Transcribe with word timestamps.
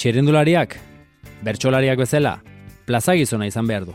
Txirindulariak, 0.00 0.78
bertsolariak 1.44 1.98
bezala, 2.00 2.38
plaza 2.88 3.12
gizona 3.18 3.44
izan 3.50 3.66
behar 3.68 3.84
du. 3.84 3.92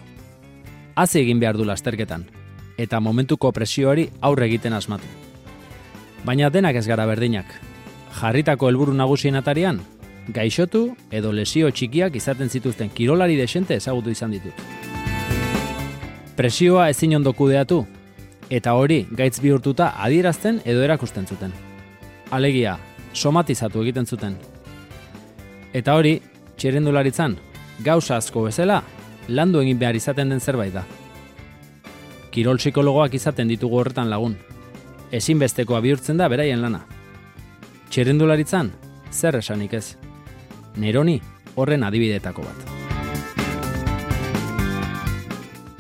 Hazi 0.93 1.23
egin 1.23 1.39
behar 1.41 1.57
du 1.57 1.65
lasterketan, 1.65 2.27
eta 2.77 2.99
momentuko 3.01 3.49
presioari 3.51 4.03
aurre 4.21 4.45
egiten 4.45 4.77
asmatu. 4.77 5.09
Baina 6.21 6.51
denak 6.53 6.77
ez 6.77 6.85
gara 6.85 7.09
berdinak. 7.09 7.49
Jarritako 8.19 8.69
helburu 8.69 8.93
nagusien 8.93 9.41
atarian, 9.41 9.81
gaixotu 10.29 10.91
edo 11.09 11.33
lesio 11.33 11.73
txikiak 11.73 12.21
izaten 12.21 12.53
zituzten 12.53 12.93
kirolari 12.93 13.41
desente 13.41 13.81
ezagutu 13.81 14.13
izan 14.13 14.37
ditut. 14.37 14.61
Presioa 16.37 16.91
ezin 16.93 17.17
ondo 17.17 17.33
kudeatu, 17.33 17.81
eta 18.53 18.77
hori 18.77 19.07
gaitz 19.09 19.39
bihurtuta 19.41 19.95
adierazten 19.97 20.61
edo 20.65 20.85
erakusten 20.85 21.25
zuten. 21.25 21.61
Alegia, 22.29 22.77
somatizatu 23.13 23.81
egiten 23.81 24.05
zuten. 24.05 24.37
Eta 25.75 25.97
hori, 25.99 26.13
txerendularitzan, 26.55 27.33
gauza 27.83 28.15
asko 28.21 28.45
bezala, 28.45 28.77
landu 29.27 29.59
egin 29.59 29.79
behar 29.79 29.97
izaten 29.99 30.29
den 30.31 30.39
zerbait 30.39 30.71
da. 30.71 30.85
Kirol 32.31 32.61
psikologoak 32.61 33.17
izaten 33.19 33.51
ditugu 33.51 33.81
horretan 33.81 34.07
lagun. 34.09 34.37
Ezinbestekoa 35.11 35.81
bihurtzen 35.83 36.21
da 36.21 36.29
beraien 36.31 36.63
lana. 36.63 36.85
Txerendularitzan, 37.91 38.71
zer 39.11 39.41
esanik 39.41 39.75
ez. 39.75 39.97
Neroni 40.79 41.19
horren 41.55 41.83
adibidetako 41.83 42.47
bat. 42.47 42.59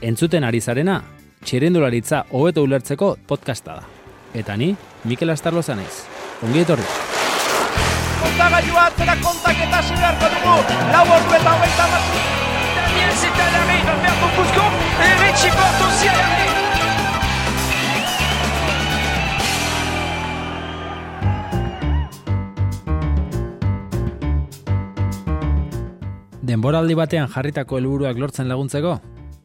Entzuten 0.03 0.43
ari 0.43 0.59
zarena, 0.59 0.99
txerendularitza 1.47 2.25
hobeto 2.35 2.67
ulertzeko 2.67 3.15
podcasta 3.27 3.79
da. 3.79 3.89
Eta 4.35 4.59
ni, 4.59 4.73
Mikel 5.07 5.31
Astarlo 5.31 5.63
zanez. 5.63 6.03
Ongi 6.43 6.67
etorri. 6.67 7.04
Kontagailua 8.35 8.81
atzera 8.89 9.13
kontaketa 9.23 9.77
hasi 9.79 9.93
beharko 9.95 10.27
dugu. 10.31 10.55
Lau 10.91 11.03
ordu 11.17 11.35
eta 11.37 11.51
hogeita 11.55 11.85
mazu. 11.91 12.17
Daniel, 12.75 13.13
c'est 13.15 13.37
à 13.43 13.47
l'arrêt, 13.53 13.79
il 13.79 13.85
va 13.85 13.95
faire 14.03 14.17
beaucoup 14.19 14.43
de 14.43 14.53
comptes. 14.57 14.79
Et 15.05 15.13
Richie 15.23 15.51
porte 15.55 15.81
aussi 15.87 16.07
à 16.09 16.15
l'arrêt. 16.19 16.49
Denboraldi 26.41 26.93
batean 26.93 27.31
jarritako 27.31 27.77
helburuak 27.77 28.17
lortzen 28.19 28.49
laguntzeko, 28.51 28.99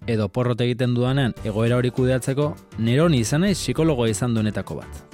edo 0.09 0.29
porrot 0.29 0.61
egiten 0.67 0.99
dudanean 0.99 1.33
egoera 1.45 1.79
hori 1.79 1.95
kudeatzeko, 1.95 2.57
neroni 2.79 3.23
izan 3.23 3.47
naiz 3.47 3.59
psikologoa 3.63 4.11
izan 4.11 4.35
duenetako 4.35 4.83
bat. 4.83 5.05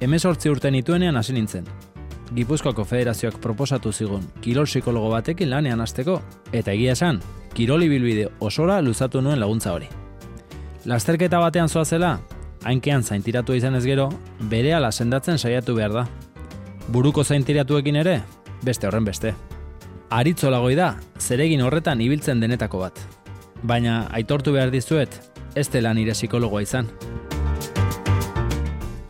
Hemezortzi 0.00 0.48
urte 0.48 0.72
nituenean 0.72 1.20
hasi 1.20 1.36
nintzen. 1.36 1.68
Gipuzkoako 2.34 2.82
federazioak 2.84 3.36
proposatu 3.38 3.92
zigun 3.92 4.24
kirol 4.42 4.66
psikologo 4.66 5.10
batekin 5.12 5.52
lanean 5.52 5.80
hasteko, 5.80 6.16
eta 6.52 6.72
egia 6.72 6.92
esan, 6.96 7.20
kiroli 7.54 7.86
bilbide 7.88 8.24
osora 8.42 8.80
luzatu 8.82 9.20
nuen 9.22 9.38
laguntza 9.38 9.72
hori. 9.72 9.86
Lasterketa 10.84 11.38
batean 11.38 11.68
zoazela, 11.68 12.18
hainkean 12.64 13.04
zaintiratu 13.04 13.54
izan 13.54 13.78
ez 13.78 13.84
gero, 13.86 14.08
bere 14.50 14.74
ala 14.74 14.90
sendatzen 14.90 15.38
saiatu 15.38 15.76
behar 15.76 15.94
da. 15.94 16.06
Buruko 16.88 17.22
zaintiratuekin 17.24 17.96
ere, 18.02 18.16
beste 18.66 18.88
horren 18.88 19.06
beste. 19.06 19.34
Aritzolagoi 20.10 20.74
da, 20.74 20.96
zeregin 21.20 21.62
horretan 21.62 22.02
ibiltzen 22.02 22.42
denetako 22.42 22.80
bat. 22.82 22.98
Baina 23.62 24.08
aitortu 24.10 24.52
behar 24.52 24.74
dizuet, 24.74 25.20
ez 25.54 25.68
dela 25.70 25.94
nire 25.94 26.18
psikologoa 26.18 26.64
izan. 26.66 26.90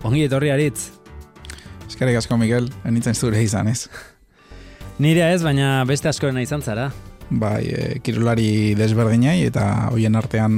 Ongi 0.05 0.27
etorri 0.29 0.53
aritz, 0.53 0.93
Eskerrik 1.95 2.17
asko, 2.19 2.35
Miguel, 2.35 2.65
enitzen 2.83 3.15
zure 3.15 3.39
izan, 3.39 3.69
ez? 3.71 3.85
nire 4.99 5.29
ez, 5.31 5.45
baina 5.47 5.85
beste 5.87 6.09
askoena 6.11 6.41
izan 6.43 6.59
zara. 6.59 6.89
Bai, 7.31 7.69
e, 7.71 7.85
kirolari 8.03 8.75
desberdinai 8.75 9.37
eta 9.47 9.93
hoien 9.93 10.19
artean 10.19 10.57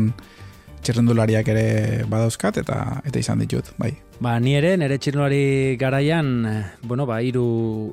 txirrendulariak 0.81 1.51
ere 1.53 1.67
badauzkat 2.09 2.63
eta 2.63 2.79
eta 3.05 3.21
izan 3.21 3.43
ditut, 3.45 3.69
bai. 3.77 3.91
Ba, 4.25 4.39
ni 4.41 4.55
ere, 4.57 4.71
nire 4.81 4.97
txirnolari 4.97 5.77
garaian, 5.77 6.31
eh, 6.49 6.55
bueno, 6.89 7.05
ba, 7.05 7.21
iru, 7.21 7.45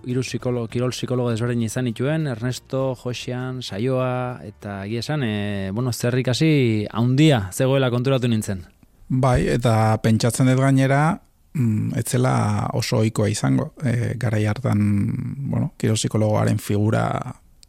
iru 0.07 0.23
psikolo, 0.23 0.63
kirol 0.71 0.95
psikologo 0.95 1.35
desberdin 1.35 1.67
izan 1.67 1.83
nituen, 1.89 2.31
Ernesto, 2.31 2.93
Josian, 3.03 3.59
Saioa, 3.59 4.39
eta 4.47 4.85
egia 4.85 5.03
esan, 5.03 5.27
e, 5.27 5.67
bueno, 5.75 5.91
zerrik 5.91 6.31
hasi 6.31 6.87
haundia 6.95 7.49
zegoela 7.51 7.91
konturatu 7.91 8.31
nintzen. 8.31 8.63
Bai, 9.09 9.41
eta 9.51 9.97
pentsatzen 9.99 10.47
dut 10.47 10.63
gainera, 10.63 11.03
mm, 11.53 11.93
etzela 11.99 12.69
oso 12.73 12.99
ohikoa 13.01 13.29
izango. 13.29 13.73
E, 13.83 14.13
garai 14.19 14.45
hartan, 14.45 14.81
bueno, 15.49 15.73
kirol 15.77 15.97
psikologoaren 15.97 16.59
figura 16.59 17.05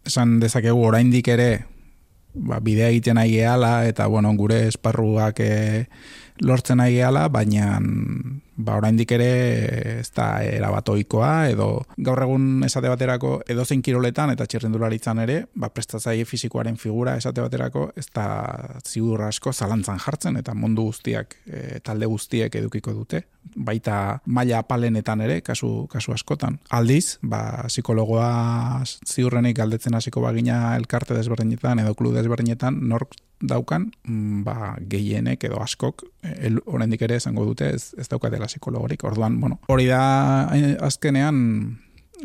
esan 0.05 0.39
dezakegu 0.41 0.83
oraindik 0.85 1.29
ere 1.33 1.65
ba, 2.35 2.61
bidea 2.61 2.91
egiten 2.93 3.17
nahi 3.19 3.39
gehala 3.39 3.87
eta 3.89 4.07
bueno, 4.07 4.33
gure 4.37 4.67
esparruak 4.69 5.41
e, 5.41 5.87
lortzen 6.41 6.79
nahi 6.83 6.99
gehala, 6.99 7.29
baina 7.29 7.79
ba, 8.57 8.77
oraindik 8.79 9.13
ere 9.17 9.29
ez 10.01 10.11
da 10.15 10.29
erabat 10.45 10.89
ohikoa 10.95 11.49
edo 11.51 11.69
gaur 12.07 12.23
egun 12.25 12.65
esate 12.67 12.91
baterako 12.93 13.37
edozein 13.51 13.83
kiroletan 13.83 14.33
eta 14.35 14.47
txirrendularitzan 14.47 15.23
ere, 15.25 15.39
ba, 15.55 15.71
prestatzaile 15.75 16.27
fisikoaren 16.29 16.79
figura 16.81 17.17
esate 17.21 17.43
baterako 17.45 17.89
ez 17.97 18.07
da 18.15 18.27
ziur 18.87 19.25
asko 19.29 19.53
zalantzan 19.53 20.01
jartzen 20.03 20.39
eta 20.41 20.55
mundu 20.55 20.89
guztiak, 20.91 21.37
e, 21.47 21.81
talde 21.85 22.07
guztiek 22.11 22.55
edukiko 22.61 22.95
dute, 22.95 23.25
baita 23.57 24.21
maila 24.27 24.63
apalenetan 24.63 25.25
ere, 25.25 25.41
kasu, 25.45 25.87
kasu 25.93 26.15
askotan. 26.15 26.59
Aldiz, 26.71 27.19
ba, 27.23 27.65
psikologoa 27.69 28.85
ziurrenik 28.85 29.57
galdetzen 29.59 29.95
hasiko 29.95 30.23
bagina 30.25 30.77
elkarte 30.79 31.17
desberdinetan 31.17 31.83
edo 31.85 31.95
klub 31.99 32.15
desberdinetan, 32.17 32.81
nork 32.89 33.17
daukan, 33.45 33.91
mm, 34.09 34.43
ba, 34.45 34.75
gehienek 34.89 35.45
edo 35.45 35.61
askok, 35.63 36.05
el, 36.23 36.61
oraindik 36.67 37.03
ere 37.05 37.19
esango 37.21 37.45
dute 37.45 37.69
ez, 37.75 37.93
ez 37.99 38.09
daukatela 38.09 38.44
psikologorik. 38.51 39.05
Orduan, 39.05 39.41
bueno, 39.41 39.61
hori 39.69 39.87
da 39.91 40.49
eh, 40.55 40.77
azkenean 40.81 41.41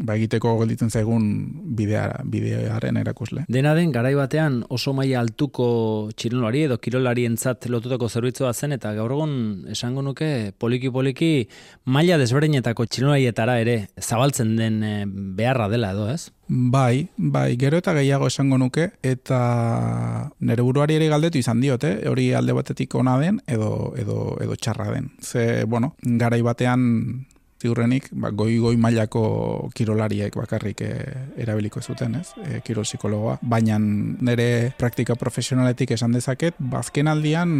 ba, 0.03 0.15
egiteko 0.15 0.55
gelditzen 0.61 0.89
zaigun 0.89 1.25
bidea, 1.77 2.07
bidearen 2.29 2.99
erakusle. 3.01 3.45
Dena 3.51 3.73
den, 3.77 3.91
garai 3.95 4.13
batean 4.17 4.61
oso 4.69 4.93
maila 4.97 5.21
altuko 5.23 5.69
txirolari 6.15 6.65
edo 6.67 6.79
kirolarientzat 6.81 7.69
lotutako 7.71 8.09
zerbitzua 8.09 8.53
zen, 8.53 8.75
eta 8.77 8.93
gaur 8.97 9.13
egun 9.17 9.35
esango 9.75 10.03
nuke 10.05 10.51
poliki-poliki 10.59 11.31
maila 11.85 12.19
desberdinetako 12.21 12.87
txirolarietara 12.87 13.59
ere 13.63 13.77
zabaltzen 13.99 14.55
den 14.59 14.83
eh, 14.83 15.05
beharra 15.07 15.69
dela 15.71 15.93
edo, 15.95 16.09
ez? 16.11 16.29
Bai, 16.49 17.07
bai, 17.15 17.53
gero 17.61 17.77
eta 17.77 17.93
gehiago 17.93 18.25
esango 18.31 18.57
nuke, 18.57 18.87
eta 19.05 19.39
nere 20.39 20.63
buruari 20.65 20.95
ere 20.97 21.09
galdetu 21.11 21.37
izan 21.37 21.61
diote, 21.61 21.91
hori 22.09 22.31
alde 22.33 22.55
batetik 22.57 22.95
ona 22.97 23.19
den, 23.21 23.37
edo, 23.45 23.93
edo, 24.01 24.33
edo 24.41 24.57
txarra 24.57 24.89
den. 24.95 25.11
Ze, 25.21 25.65
bueno, 25.69 25.93
garai 26.01 26.41
batean 26.41 26.87
ziurrenik, 27.59 28.09
ba, 28.15 28.31
goi-goi 28.31 28.77
mailako 28.79 29.69
kirolariek 29.75 30.35
bakarrik 30.39 30.81
e, 30.85 30.91
erabiliko 31.43 31.81
zuten, 31.81 32.15
ez? 32.21 32.31
E, 32.39 32.61
kirol 32.65 32.87
psikologoa. 32.87 33.37
Baina 33.41 33.77
nire 33.79 34.71
praktika 34.79 35.15
profesionaletik 35.19 35.91
esan 35.95 36.15
dezaket, 36.15 36.55
bazken 36.59 37.11
aldian, 37.11 37.51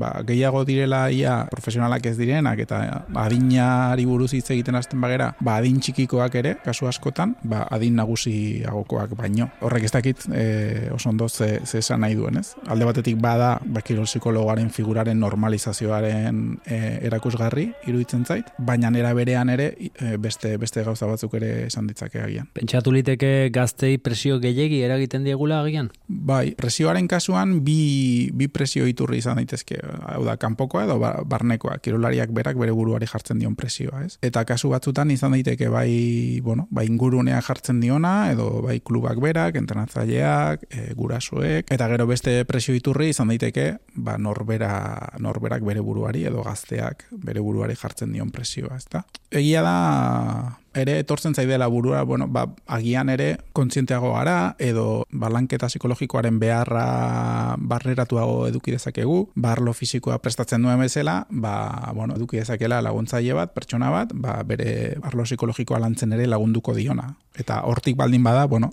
ba, 0.00 0.14
gehiago 0.26 0.64
direla 0.68 1.04
ia 1.12 1.42
profesionalak 1.52 2.06
ez 2.08 2.16
direnak, 2.16 2.62
eta 2.64 2.80
adinari 3.22 4.06
buruz 4.08 4.32
hitz 4.32 4.48
egiten 4.54 4.78
hasten 4.78 5.02
bagera, 5.04 5.32
ba, 5.40 5.58
adin 5.60 5.80
txikikoak 5.82 6.38
ere, 6.40 6.54
kasu 6.64 6.88
askotan, 6.88 7.36
ba, 7.44 7.66
adin 7.70 8.00
nagusiagokoak 8.00 9.16
baino. 9.18 9.50
Horrek 9.60 9.88
ez 9.88 9.92
dakit 9.92 10.26
e, 10.32 10.88
oso 10.94 11.12
ondo 11.12 11.28
ze, 11.28 11.60
ze 11.66 11.82
esan 11.82 12.00
nahi 12.00 12.16
duen, 12.16 12.40
ez? 12.40 12.54
Alde 12.72 12.88
batetik 12.88 13.20
bada, 13.20 13.58
ba, 13.64 13.84
kirol 13.84 14.08
psikologoaren 14.08 14.72
figuraren 14.72 15.20
normalizazioaren 15.20 16.42
e, 16.64 16.80
erakusgarri, 17.10 17.68
iruditzen 17.86 18.24
zait, 18.24 18.48
baina 18.58 18.92
era 18.96 19.12
berean 19.16 19.41
ere 19.50 19.72
e, 19.78 20.16
beste 20.16 20.56
beste 20.58 20.82
gauza 20.84 21.06
batzuk 21.06 21.34
ere 21.34 21.66
esan 21.66 21.86
ditzake 21.86 22.20
agian. 22.20 22.48
Pentsatu 22.54 22.92
liteke 22.92 23.50
gaztei 23.52 23.96
presio 23.98 24.38
gehiegi 24.42 24.82
eragiten 24.82 25.24
diegula 25.24 25.62
agian? 25.62 25.90
Bai, 26.06 26.54
presioaren 26.58 27.08
kasuan 27.08 27.60
bi, 27.64 28.30
bi 28.34 28.48
presio 28.48 28.86
iturri 28.86 29.18
izan 29.18 29.40
daitezke, 29.40 29.78
hau 29.82 30.22
da, 30.26 30.36
kanpokoa 30.36 30.84
edo 30.84 30.98
ba- 31.02 31.22
barnekoa, 31.26 31.78
kirolariak 31.82 32.30
berak 32.34 32.58
bere 32.60 32.72
buruari 32.76 33.06
jartzen 33.06 33.38
dion 33.42 33.56
presioa, 33.56 34.04
ez? 34.06 34.18
Eta 34.22 34.44
kasu 34.48 34.70
batzutan 34.72 35.10
izan 35.10 35.32
daiteke 35.36 35.68
bai, 35.72 36.40
bueno, 36.42 36.68
bai 36.70 36.86
ingurunea 36.86 37.40
jartzen 37.42 37.80
diona, 37.80 38.30
edo 38.32 38.62
bai 38.62 38.80
klubak 38.80 39.20
berak, 39.22 39.56
entrenatzaileak, 39.56 40.66
e, 40.70 40.92
gurasoek, 40.98 41.70
eta 41.72 41.88
gero 41.88 42.06
beste 42.06 42.44
presio 42.48 42.74
iturri 42.74 43.10
izan 43.12 43.32
daiteke, 43.32 43.66
ba, 43.94 44.18
norbera, 44.18 44.72
norberak 45.18 45.64
bere 45.66 45.80
buruari 45.80 46.24
edo 46.28 46.42
gazteak 46.42 47.06
bere 47.24 47.40
buruari 47.40 47.76
jartzen 47.78 48.12
dion 48.12 48.30
presioa, 48.30 48.76
ezta? 48.76 49.04
Egia 49.32 49.62
da 49.64 50.58
ere 50.74 50.98
etortzen 51.02 51.34
zaidela 51.34 51.66
burua, 51.68 52.02
bueno, 52.02 52.28
ba, 52.28 52.46
agian 52.66 53.10
ere 53.12 53.36
kontzienteago 53.52 54.12
gara 54.14 54.54
edo 54.58 55.04
balanketa 55.12 55.68
psikologikoaren 55.68 56.38
beharra 56.40 57.56
barreratuago 57.58 58.46
eduki 58.48 58.72
dezakegu, 58.72 59.18
barlo 59.34 59.74
fisikoa 59.76 60.18
prestatzen 60.24 60.64
duen 60.64 60.80
bezala, 60.80 61.26
ba, 61.30 61.92
bueno, 61.94 62.16
eduki 62.16 62.40
dezakela 62.40 62.80
laguntzaile 62.84 63.36
bat, 63.36 63.52
pertsona 63.54 63.90
bat, 63.92 64.14
ba, 64.14 64.38
bere 64.48 64.96
barlo 65.02 65.26
psikologikoa 65.28 65.80
lantzen 65.82 66.16
ere 66.16 66.28
lagunduko 66.30 66.74
diona. 66.76 67.12
Eta 67.36 67.62
hortik 67.68 67.96
baldin 67.96 68.24
bada, 68.24 68.46
bueno, 68.46 68.72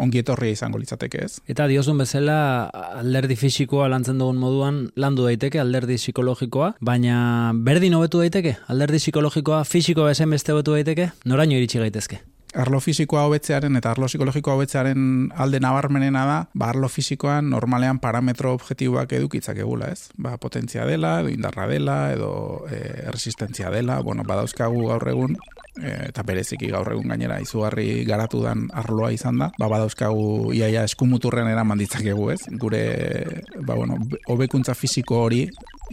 ongi 0.00 0.22
etorria 0.22 0.56
izango 0.56 0.80
litzateke 0.80 1.24
ez. 1.24 1.38
Eta 1.48 1.66
diozun 1.70 2.00
bezala 2.02 2.36
alderdi 3.02 3.36
fisikoa 3.36 3.88
lantzen 3.92 4.20
dugun 4.22 4.40
moduan 4.40 4.82
landu 4.96 5.26
daiteke 5.28 5.60
alderdi 5.62 5.98
psikologikoa, 6.00 6.74
baina 6.80 7.52
berdin 7.54 7.94
hobetu 7.98 8.22
daiteke 8.24 8.56
alderdi 8.72 9.02
psikologikoa 9.02 9.64
fisikoa 9.64 10.12
bezen 10.12 10.30
beste 10.30 10.52
hobetu 10.52 10.78
daiteke, 10.78 11.10
noraino 11.24 11.58
iritsi 11.58 11.82
gaitezke? 11.82 12.22
arlo 12.54 12.80
fisikoa 12.80 13.22
hobetzearen 13.26 13.76
eta 13.76 13.92
arlo 13.92 14.06
psikologikoa 14.06 14.56
hobetzearen 14.58 15.04
alde 15.44 15.60
nabarmenena 15.60 16.24
da, 16.28 16.38
ba 16.54 16.68
arlo 16.72 16.88
fisikoan 16.88 17.48
normalean 17.50 17.98
parametro 18.02 18.52
objektiboak 18.56 19.14
edukitzak 19.16 19.62
egula, 19.64 19.88
ez? 19.92 20.10
Ba, 20.20 20.36
potentzia 20.36 20.86
dela, 20.88 21.18
edo 21.22 21.32
indarra 21.32 21.66
dela, 21.70 21.96
edo 22.12 22.32
e, 22.68 22.82
resistentzia 23.10 23.70
dela, 23.72 24.00
bueno, 24.04 24.26
badauzkagu 24.28 24.86
gaur 24.90 25.08
egun, 25.08 25.38
eta 25.80 26.22
bereziki 26.26 26.68
gaur 26.72 26.90
egun 26.92 27.08
gainera 27.08 27.38
izugarri 27.40 28.04
garatu 28.04 28.42
dan 28.44 28.66
arloa 28.76 29.12
izan 29.14 29.38
da, 29.40 29.48
ba, 29.58 29.70
badauzkagu 29.72 30.52
iaia 30.56 30.84
eskumuturren 30.84 31.48
eraman 31.48 31.80
ditzakegu, 31.80 32.28
ez? 32.34 32.42
Gure, 32.60 32.82
ba, 33.64 33.74
bueno, 33.74 33.96
hobekuntza 34.28 34.74
fisiko 34.76 35.22
hori 35.24 35.46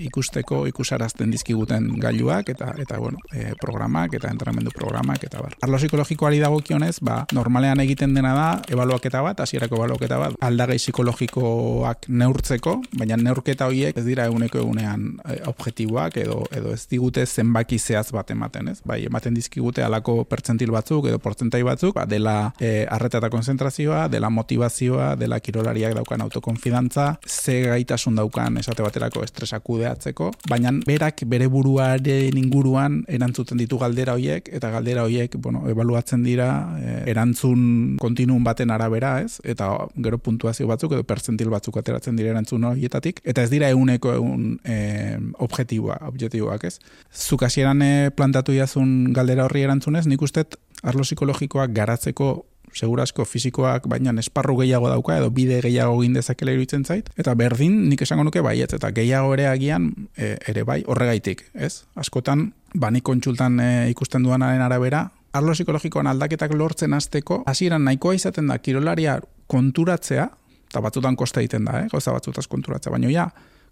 ikusteko 0.05 0.63
ikusarazten 0.69 1.31
dizkiguten 1.33 1.87
gailuak 1.99 2.49
eta 2.53 2.73
eta 2.79 2.99
bueno, 2.99 3.19
e, 3.33 3.53
programak 3.59 4.15
eta 4.17 4.31
entrenamendu 4.31 4.71
programak 4.75 5.23
eta 5.27 5.41
bar. 5.43 5.55
Arlo 5.65 5.77
psikologikoari 5.79 6.39
dagokionez, 6.39 6.99
ba, 7.05 7.23
normalean 7.35 7.79
egiten 7.83 8.13
dena 8.15 8.33
da 8.35 8.47
ebaluaketa 8.71 9.21
bat, 9.25 9.43
hasierako 9.43 9.79
ebaluaketa 9.79 10.19
bat, 10.21 10.37
aldagai 10.45 10.77
psikologikoak 10.79 12.09
neurtzeko, 12.09 12.75
baina 12.99 13.17
neurketa 13.19 13.67
horiek 13.69 13.97
ez 13.99 14.05
dira 14.05 14.27
eguneko 14.29 14.61
egunean 14.63 15.09
e, 15.25 15.39
objektiboak 15.51 16.19
edo 16.23 16.41
edo 16.55 16.73
ez 16.73 16.85
digute 16.91 17.25
zenbaki 17.25 17.79
zehaz 17.79 18.09
bat 18.15 18.31
ematen, 18.31 18.71
ez? 18.73 18.79
Bai, 18.85 19.01
ematen 19.09 19.35
dizkigute 19.35 19.83
alako 19.83 20.23
pertzentil 20.29 20.71
batzuk 20.75 21.09
edo 21.11 21.19
portzentai 21.23 21.61
batzuk, 21.67 21.95
ba, 21.99 22.05
dela 22.09 22.53
e, 22.59 22.85
arreta 22.89 23.19
eta 23.19 23.31
konzentrazioa, 23.33 24.07
dela 24.11 24.29
motivazioa, 24.33 25.13
dela 25.19 25.39
kirolariak 25.43 25.95
daukan 25.97 26.23
autokonfidantza, 26.27 27.09
ze 27.27 27.61
gaitasun 27.67 28.15
daukan 28.19 28.59
esate 28.61 28.85
baterako 28.85 29.23
estresakude 29.25 29.88
kudeatzeko, 29.89 30.31
baina 30.49 30.71
berak 30.85 31.23
bere 31.29 31.47
buruaren 31.49 32.37
inguruan 32.37 33.03
erantzuten 33.07 33.57
ditu 33.57 33.77
galdera 33.77 34.13
hoiek 34.13 34.49
eta 34.53 34.69
galdera 34.71 35.03
hoiek, 35.03 35.35
bueno, 35.41 35.65
ebaluatzen 35.69 36.23
dira 36.23 36.77
e, 36.79 37.03
erantzun 37.11 37.97
kontinuum 37.99 38.43
baten 38.43 38.71
arabera, 38.71 39.21
ez? 39.21 39.39
Eta 39.43 39.71
gero 39.97 40.17
puntuazio 40.17 40.67
batzuk 40.67 40.93
edo 40.93 41.03
percentil 41.03 41.49
batzuk 41.49 41.77
ateratzen 41.77 42.15
dira 42.15 42.31
erantzun 42.31 42.63
horietatik 42.63 43.21
eta 43.23 43.43
ez 43.43 43.49
dira 43.49 43.69
eguneko 43.69 44.13
egun 44.13 44.59
e, 44.63 45.17
objektiboa, 45.39 45.99
objektiboak, 46.07 46.65
ez? 46.69 46.79
Zuk 47.13 47.43
hasieran 47.43 47.81
e, 47.81 48.09
plantatu 48.15 48.53
jazun 48.53 49.13
galdera 49.13 49.47
horri 49.47 49.65
erantzunez, 49.67 50.05
nik 50.07 50.21
ustet 50.21 50.59
arlo 50.83 51.03
psikologikoak 51.03 51.73
garatzeko 51.75 52.29
segurasko 52.73 53.25
fisikoak 53.25 53.87
baina 53.87 54.13
esparru 54.19 54.57
gehiago 54.61 54.89
dauka 54.89 55.17
edo 55.17 55.29
bide 55.29 55.61
gehiago 55.61 55.99
egin 56.01 56.17
dezakela 56.17 56.55
iruditzen 56.55 56.85
zait 56.85 57.09
eta 57.17 57.35
berdin 57.35 57.89
nik 57.89 58.01
esango 58.01 58.23
nuke 58.23 58.41
baiet 58.41 58.73
eta 58.73 58.91
gehiago 58.91 59.33
ere 59.33 59.47
agian 59.47 59.91
e, 60.17 60.37
ere 60.47 60.63
bai 60.63 60.83
horregaitik, 60.87 61.45
ez? 61.53 61.83
Askotan 61.95 62.51
bani 62.75 63.01
kontsultan 63.01 63.59
e, 63.59 63.69
ikusten 63.91 64.23
duanaren 64.23 64.61
arabera 64.61 65.09
arlo 65.33 65.53
psikologikoan 65.53 66.07
aldaketak 66.07 66.53
lortzen 66.53 66.93
hasteko 66.93 67.43
hasieran 67.45 67.85
nahikoa 67.85 68.15
izaten 68.17 68.47
da 68.47 68.57
kirolaria 68.57 69.19
konturatzea 69.47 70.29
eta 70.69 70.81
batzutan 70.81 71.15
kosta 71.17 71.41
egiten 71.41 71.65
da, 71.65 71.79
eh? 71.81 71.87
Gauza 71.91 72.13
batzutaz 72.13 72.45
konturatzea, 72.47 72.91
baina 72.93 73.09
ja, 73.09 73.29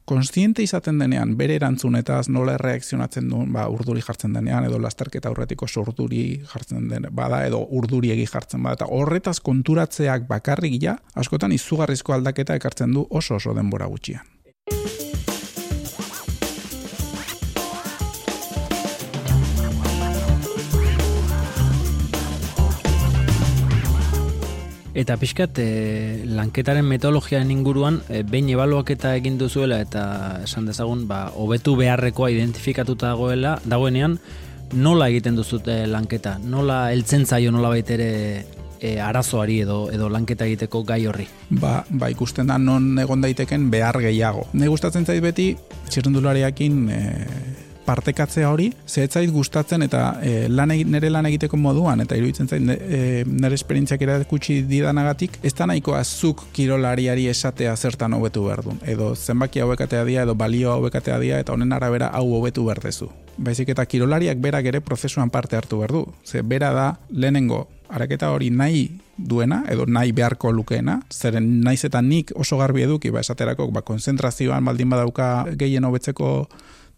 konstiente 0.07 0.63
izaten 0.63 1.01
denean 1.01 1.33
bere 1.39 1.57
erantzunetaz 1.59 2.29
nola 2.31 2.53
erreakzionatzen 2.55 3.27
duen 3.27 3.51
ba, 3.51 3.65
urduri 3.67 4.03
jartzen 4.05 4.37
denean 4.37 4.67
edo 4.69 4.79
lasterketa 4.79 5.27
aurretiko 5.27 5.67
sorduri 5.67 6.21
jartzen 6.47 6.87
den 6.87 7.09
bada 7.11 7.41
edo 7.49 7.59
urduri 7.79 8.13
egi 8.15 8.27
jartzen 8.31 8.63
bada 8.63 8.79
eta 8.79 8.87
horretaz 8.99 9.41
konturatzeak 9.49 10.29
bakarrik 10.31 10.79
ja 10.83 10.95
askotan 11.15 11.51
izugarrizko 11.51 12.15
aldaketa 12.15 12.55
ekartzen 12.55 12.95
du 12.95 13.03
oso 13.09 13.35
oso 13.35 13.55
denbora 13.57 13.91
gutxian. 13.91 14.23
Eta 24.97 25.13
pixkat, 25.21 25.59
e, 25.61 26.23
lanketaren 26.25 26.85
metodologiaren 26.89 27.51
inguruan, 27.53 27.99
e, 28.09 28.23
behin 28.25 28.49
ebaluaketa 28.49 29.11
egin 29.19 29.35
duzuela 29.37 29.77
eta 29.83 30.03
esan 30.41 30.65
dezagun, 30.65 31.03
ba, 31.05 31.27
hobetu 31.37 31.75
beharrekoa 31.77 32.31
identifikatuta 32.33 33.11
dagoela, 33.11 33.59
dagoenean, 33.69 34.17
nola 34.73 35.11
egiten 35.13 35.37
duzute 35.37 35.83
lanketa? 35.85 36.39
Nola 36.41 36.87
heltzen 36.95 37.27
zaio 37.29 37.53
nola 37.53 37.69
baitere 37.75 38.09
e, 38.81 38.97
arazoari 38.97 39.59
edo 39.67 39.77
edo 39.93 40.09
lanketa 40.09 40.49
egiteko 40.49 40.81
gai 40.89 41.03
horri? 41.05 41.27
Ba, 41.49 41.83
ba 41.89 42.09
ikusten 42.09 42.49
da 42.49 42.57
non 42.57 42.97
egon 42.97 43.21
daiteken 43.21 43.69
behar 43.69 44.01
gehiago. 44.01 44.47
Ne 44.57 44.65
gustatzen 44.67 45.05
zait 45.05 45.21
beti, 45.21 45.51
txirrendulariakin 45.91 46.81
partekatzea 47.87 48.49
hori, 48.51 48.67
zehetzait 48.87 49.31
gustatzen 49.31 49.85
eta 49.85 50.01
e, 50.21 50.47
lan 50.51 50.73
nire 50.91 51.09
lan 51.13 51.29
egiteko 51.29 51.57
moduan, 51.59 52.03
eta 52.03 52.17
iruditzen 52.19 52.49
zait 52.51 52.71
e, 52.75 53.23
nire 53.27 53.55
esperientziak 53.55 54.03
erakutsi 54.03 54.59
didanagatik, 54.67 55.39
ez 55.47 55.53
da 55.55 55.69
nahiko 55.71 55.95
azuk 55.95 56.43
kirolariari 56.55 57.27
esatea 57.31 57.75
zertan 57.77 58.17
hobetu 58.17 58.43
behar 58.49 58.65
du. 58.65 58.75
Edo 58.85 59.13
zenbaki 59.15 59.63
hauekatea 59.63 60.03
dia, 60.07 60.27
edo 60.27 60.35
balio 60.35 60.73
hauekatea 60.75 61.19
dia, 61.23 61.39
eta 61.39 61.55
honen 61.55 61.73
arabera 61.73 62.11
hau 62.13 62.27
hobetu 62.35 62.67
behar 62.67 62.83
dezu. 62.83 63.09
Baizik 63.37 63.69
eta 63.69 63.85
kirolariak 63.85 64.39
berak 64.41 64.65
ere 64.65 64.81
prozesuan 64.81 65.29
parte 65.29 65.55
hartu 65.55 65.79
behar 65.79 65.93
du. 65.93 66.05
Ze 66.25 66.41
bera 66.41 66.73
da 66.73 66.87
lehenengo 67.09 67.67
araketa 67.89 68.31
hori 68.33 68.49
nahi 68.49 68.87
duena, 69.17 69.63
edo 69.69 69.85
nahi 69.87 70.11
beharko 70.11 70.51
lukeena, 70.51 70.99
zeren 71.13 71.61
naiz 71.63 71.83
eta 71.87 72.01
nik 72.01 72.33
oso 72.35 72.57
garbi 72.57 72.83
eduki, 72.83 73.11
ba, 73.13 73.21
esaterako, 73.23 73.69
ba, 73.71 73.81
konzentrazioan 73.81 74.65
baldin 74.65 74.89
badauka 74.89 75.29
gehien 75.57 75.85
hobetzeko 75.87 76.49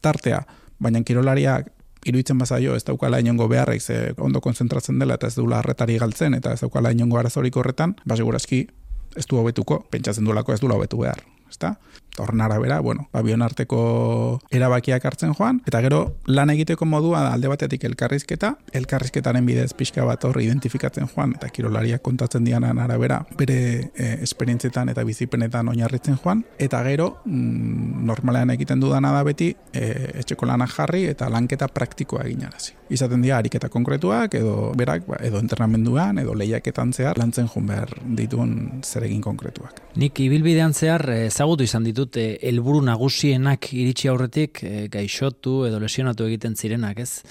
tartea, 0.01 0.41
baina 0.79 1.03
kirolariak 1.03 1.69
iruditzen 2.05 2.37
bazaio 2.39 2.75
ez 2.75 2.83
daukala 2.87 3.19
inongo 3.19 3.47
beharrik 3.47 3.81
ze 3.81 4.13
ondo 4.17 4.41
konzentratzen 4.41 4.99
dela 4.99 5.17
eta 5.19 5.27
ez 5.27 5.35
duela 5.35 5.59
harretari 5.59 5.97
galtzen 5.99 6.33
eta 6.33 6.53
ez 6.53 6.61
daukala 6.61 6.91
inongo 6.91 7.19
arazorik 7.19 7.57
horretan, 7.57 7.95
ba 8.05 8.15
segurazki 8.15 8.67
ez 9.15 9.25
du 9.27 9.37
hobetuko, 9.37 9.83
pentsatzen 9.91 10.25
duelako 10.25 10.53
ez 10.53 10.61
duela 10.61 10.75
hobetu 10.75 11.01
behar, 11.01 11.23
ezta? 11.49 11.75
Horren 12.17 12.41
arabera, 12.41 12.79
bueno, 12.79 13.07
abion 13.13 13.41
arteko 13.41 14.41
erabakiak 14.51 15.05
hartzen 15.05 15.33
joan, 15.37 15.61
eta 15.67 15.81
gero 15.85 16.01
lan 16.27 16.49
egiteko 16.53 16.85
modua 16.85 17.21
da 17.25 17.33
alde 17.33 17.51
batetik 17.51 17.85
elkarrizketa, 17.89 18.53
elkarrizketaren 18.73 19.45
bidez 19.45 19.71
pixka 19.77 20.05
bat 20.07 20.23
horri 20.27 20.45
identifikatzen 20.47 21.09
joan, 21.13 21.35
eta 21.37 21.49
kirolariak 21.53 22.03
kontatzen 22.05 22.45
dianan 22.47 22.79
arabera, 22.79 23.21
bere 23.37 23.59
e, 23.93 24.11
esperientzietan 24.25 24.89
eta 24.93 25.05
bizipenetan 25.07 25.71
oinarritzen 25.71 26.19
joan, 26.23 26.43
eta 26.59 26.81
gero 26.87 27.09
mm, 27.25 28.05
normalean 28.09 28.55
egiten 28.55 28.81
dudana 28.83 29.13
da 29.15 29.23
beti 29.27 29.51
e, 29.73 29.85
etxeko 30.23 30.49
lanak 30.49 30.73
jarri 30.75 31.05
eta 31.13 31.29
lanketa 31.31 31.69
praktikoa 31.73 32.25
egin 32.27 32.45
arazi. 32.49 32.75
Izaten 32.89 33.21
dira 33.21 33.37
ariketa 33.37 33.69
konkretuak, 33.69 34.33
edo 34.39 34.71
berak, 34.77 35.05
ba, 35.07 35.19
edo 35.25 35.39
entrenamenduan, 35.41 36.17
edo 36.23 36.33
lehiaketan 36.37 36.93
zehar, 36.93 37.19
lantzen 37.21 37.47
joan 37.51 37.67
behar 37.69 37.93
dituen 38.17 38.81
zeregin 38.83 39.21
konkretuak. 39.21 39.83
Nik 39.99 40.19
ibilbidean 40.25 40.73
zehar 40.73 41.05
ezagutu 41.13 41.67
izan 41.67 41.85
ditut 41.99 42.17
eh, 42.17 42.37
helburu 42.47 42.81
nagusienak 42.85 43.71
iritsi 43.75 44.09
aurretik 44.09 44.63
e, 44.63 44.87
gaixotu 44.91 45.65
edo 45.67 45.79
lesionatu 45.83 46.27
egiten 46.29 46.55
zirenak, 46.55 46.99
ez? 47.03 47.23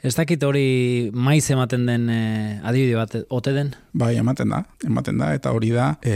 Ez 0.00 0.14
dakit 0.16 0.40
hori 0.40 1.10
maiz 1.12 1.44
ematen 1.52 1.82
den 1.84 2.06
e, 2.08 2.20
adibide 2.64 2.96
bat 2.96 3.16
ote 3.28 3.52
den? 3.52 3.74
Bai, 3.92 4.14
ematen 4.16 4.48
da, 4.48 4.62
ematen 4.86 5.18
da, 5.20 5.32
eta 5.36 5.50
hori 5.52 5.74
da, 5.74 5.90
e, 6.00 6.14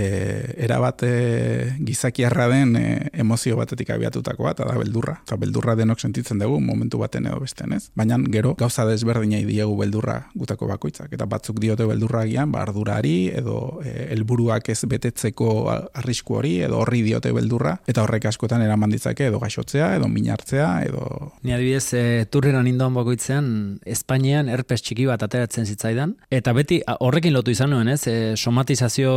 erabat 0.64 1.02
e, 1.04 1.10
gizakiarra 1.84 2.46
den 2.48 2.72
e, 2.80 2.84
emozio 3.20 3.58
batetik 3.58 3.90
abiatutakoa, 3.92 4.54
eta 4.56 4.68
da 4.70 4.78
beldurra. 4.80 5.18
Eta 5.26 5.36
beldurra 5.40 5.74
denok 5.76 6.00
sentitzen 6.00 6.40
dugu, 6.40 6.62
momentu 6.64 7.02
baten 7.02 7.28
edo 7.28 7.42
bestean, 7.42 7.74
ez? 7.76 7.90
Baina 7.98 8.16
gero, 8.32 8.54
gauza 8.56 8.86
desberdinai 8.88 9.42
diegu 9.44 9.76
beldurra 9.76 10.16
gutako 10.32 10.70
bakoitzak. 10.70 11.12
Eta 11.12 11.28
batzuk 11.28 11.60
diote 11.60 11.84
beldurra 11.90 12.24
gian, 12.30 12.54
ba, 12.54 12.64
ardurari, 12.64 13.28
edo 13.36 13.82
helburuak 13.84 14.72
ez 14.72 14.78
betetzeko 14.88 15.50
arrisku 15.74 16.38
hori, 16.40 16.54
edo 16.64 16.80
horri 16.80 17.02
diote 17.04 17.34
beldurra, 17.36 17.76
eta 17.84 18.06
horrek 18.06 18.30
askotan 18.32 18.64
eraman 18.64 18.96
ditzake, 18.96 19.28
edo 19.28 19.44
gaixotzea, 19.44 19.92
edo 19.98 20.08
minartzea, 20.08 20.72
edo... 20.88 21.04
Ni 21.44 21.52
adibidez, 21.52 21.86
e, 21.92 22.24
turreran 22.32 22.70
indoan 22.70 22.96
bakoitzean, 22.96 23.52
Espainian 23.86 24.48
herpes 24.48 24.82
txiki 24.82 25.06
bat 25.08 25.22
ateratzen 25.22 25.66
zitzaidan 25.66 26.14
eta 26.34 26.54
beti 26.56 26.80
horrekin 27.00 27.34
lotu 27.34 27.54
izan 27.54 27.72
nuen, 27.74 27.88
ez? 27.88 28.06
E, 28.10 28.34
somatizazio 28.36 29.12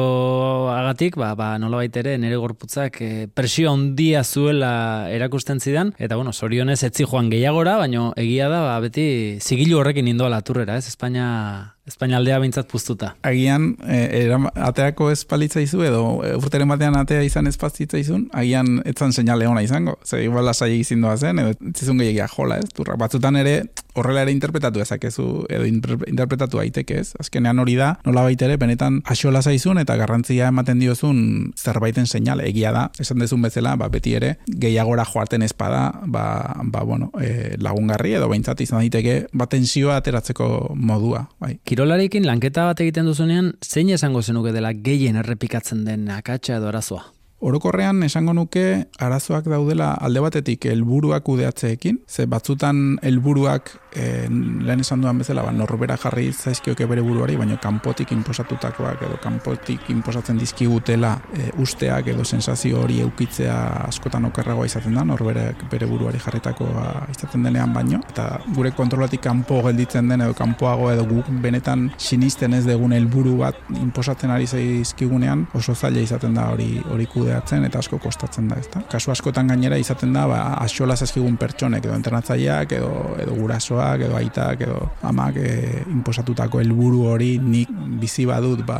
agatik, 0.74 1.18
ba 1.20 1.34
ba 1.36 1.54
nolabait 1.62 1.96
ere 1.98 2.18
nere 2.18 2.40
gorputzak 2.42 3.02
e, 3.02 3.28
presio 3.28 3.72
handia 3.74 4.24
zuela 4.24 5.10
erakusten 5.14 5.60
zidan 5.60 5.94
eta 5.98 6.16
bueno, 6.16 6.34
sorionez 6.34 6.82
etzi 6.84 7.06
joan 7.06 7.32
gehiagora, 7.34 7.78
baino 7.78 8.12
egia 8.18 8.50
da 8.50 8.62
ba, 8.66 8.78
beti 8.84 9.40
zigilu 9.42 9.82
horrekin 9.82 10.08
indoa 10.08 10.30
laturrera, 10.34 10.78
ez? 10.78 10.88
Espainia 10.88 11.74
Espainia 11.88 12.18
aldea 12.20 12.38
bintzat 12.44 12.68
puztuta. 12.68 13.14
Agian, 13.24 13.70
e, 13.88 14.26
ateako 14.68 15.08
ez 15.14 15.22
palitza 15.28 15.62
izu, 15.64 15.86
edo 15.88 16.02
e, 16.20 16.34
urteren 16.36 16.68
batean 16.68 16.98
atea 17.00 17.22
izan 17.24 17.48
ez 17.48 17.56
pazitza 17.58 17.96
izun, 18.02 18.26
agian 18.36 18.82
etzan 18.92 19.16
seinale 19.16 19.48
ona 19.48 19.64
izango. 19.64 19.96
Zer, 20.04 20.26
igual 20.26 20.44
lasai 20.50 20.74
egizin 20.74 21.06
doa 21.06 21.16
zen, 21.16 21.40
edo 21.40 21.72
zizun 21.72 22.04
gehiagia 22.04 22.28
jola, 22.34 22.60
ez? 22.60 22.68
Turra, 22.76 22.98
batzutan 23.00 23.40
ere, 23.40 23.62
horrela 23.98 24.24
ere 24.26 24.34
interpretatu 24.36 24.82
ezakezu 24.84 25.28
edo 25.50 25.66
interpretatu 25.68 26.62
daiteke 26.62 27.00
ez. 27.02 27.14
Azkenean 27.20 27.60
hori 27.60 27.76
da, 27.80 27.94
nola 28.06 28.26
ere, 28.30 28.58
benetan 28.58 29.02
asola 29.06 29.42
zaizun 29.42 29.82
eta 29.82 29.98
garrantzia 29.98 30.50
ematen 30.54 30.80
diozun 30.80 31.52
zerbaiten 31.58 32.08
seinale 32.08 32.48
egia 32.50 32.72
da, 32.76 32.88
esan 33.00 33.20
dezun 33.24 33.42
bezala, 33.42 33.76
ba, 33.80 33.90
beti 33.90 34.16
ere, 34.20 34.38
gehiagora 34.48 35.06
joaten 35.06 35.44
espada, 35.44 35.92
ba, 36.06 36.26
ba 36.64 36.84
bueno, 36.84 37.12
e, 37.22 37.56
lagungarri 37.62 38.16
edo 38.20 38.30
behintzat 38.30 38.62
izan 38.62 38.82
daiteke, 38.84 39.18
ba, 39.34 39.50
tensioa 39.52 39.98
ateratzeko 40.02 40.74
modua. 40.76 41.28
Bai. 41.42 41.58
Kirolarekin 41.68 42.28
lanketa 42.28 42.70
bat 42.70 42.82
egiten 42.86 43.10
duzunean, 43.10 43.54
zein 43.66 43.90
esango 43.90 44.22
zenuke 44.22 44.54
dela 44.56 44.74
gehien 44.74 45.20
errepikatzen 45.24 45.86
den 45.88 46.10
akatsa 46.14 46.58
edo 46.62 46.72
arazoa? 46.72 47.17
Orokorrean 47.38 48.02
esango 48.02 48.34
nuke 48.34 48.64
arazoak 48.98 49.46
daudela 49.52 49.92
alde 50.02 50.24
batetik 50.26 50.66
helburuak 50.66 51.22
kudeatzeekin, 51.28 52.00
ze 52.10 52.26
batzutan 52.26 52.98
helburuak 53.06 53.70
e, 53.94 54.26
lehen 54.66 54.82
esan 54.82 55.04
duan 55.04 55.20
bezala, 55.22 55.44
ba, 55.46 55.52
norbera 55.54 56.00
jarri 56.02 56.32
zaizkioke 56.32 56.88
bere 56.90 57.04
buruari, 57.06 57.36
baina 57.38 57.60
kanpotik 57.62 58.12
inposatutakoak 58.16 59.04
edo 59.06 59.20
kanpotik 59.22 59.86
inposatzen 59.94 60.40
dizkigutela 60.42 61.12
e, 61.38 61.52
usteak 61.62 62.10
edo 62.16 62.26
sensazio 62.26 62.82
hori 62.82 63.04
eukitzea 63.06 63.58
askotan 63.86 64.26
okerragoa 64.32 64.66
izaten 64.66 64.98
da, 64.98 65.06
norberak 65.06 65.62
bere 65.70 65.86
buruari 65.86 66.18
jarritakoa 66.24 66.88
izaten 67.14 67.46
denean 67.46 67.78
baino, 67.78 68.02
eta 68.10 68.28
gure 68.56 68.74
kontrolatik 68.74 69.22
kanpo 69.28 69.62
gelditzen 69.68 70.10
den 70.10 70.26
edo 70.26 70.34
kanpoago 70.38 70.90
edo 70.96 71.06
guk 71.06 71.30
benetan 71.46 71.92
sinisten 72.02 72.58
ez 72.58 72.66
degun 72.66 72.98
helburu 72.98 73.38
bat 73.44 73.62
inposatzen 73.78 74.34
ari 74.34 74.50
zaizkigunean, 74.50 75.46
oso 75.54 75.78
zaila 75.78 76.02
izaten 76.02 76.34
da 76.34 76.50
hori 76.56 76.82
hori 76.90 77.06
kudeatzen 77.28 77.66
eta 77.68 77.82
asko 77.82 78.00
kostatzen 78.00 78.48
da, 78.48 78.58
ezta? 78.62 78.82
Kasu 78.92 79.12
askotan 79.12 79.50
gainera 79.52 79.78
izaten 79.80 80.14
da, 80.16 80.26
ba, 80.30 80.40
asola 80.64 80.96
zazkigun 80.96 81.36
pertsonek 81.40 81.86
edo 81.86 81.96
internatzaileak 81.98 82.76
edo, 82.78 82.92
edo 83.20 83.36
gurasoak 83.36 84.06
edo 84.08 84.16
aitak 84.20 84.64
edo 84.68 84.78
amak 85.08 85.40
e, 85.42 85.52
inposatutako 85.92 86.62
helburu 86.64 87.04
hori 87.12 87.34
nik 87.44 87.72
bizi 88.00 88.26
badut 88.30 88.64
ba, 88.68 88.80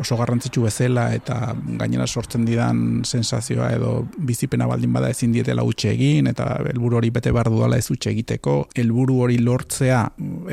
oso 0.00 0.16
garrantzitsu 0.16 0.64
bezala 0.64 1.08
eta 1.16 1.54
gainera 1.82 2.06
sortzen 2.06 2.46
didan 2.48 3.04
sensazioa 3.04 3.70
edo 3.76 3.92
bizipena 4.16 4.68
baldin 4.70 4.94
bada 4.96 5.10
ezin 5.12 5.34
dietela 5.34 5.64
utxe 5.66 5.92
egin 5.92 6.30
eta 6.32 6.48
helburu 6.72 7.00
hori 7.00 7.12
bete 7.12 7.32
behar 7.36 7.50
dudala 7.52 7.80
ez 7.80 7.90
utxe 7.92 8.10
egiteko 8.14 8.56
helburu 8.76 9.20
hori 9.26 9.38
lortzea 9.42 10.02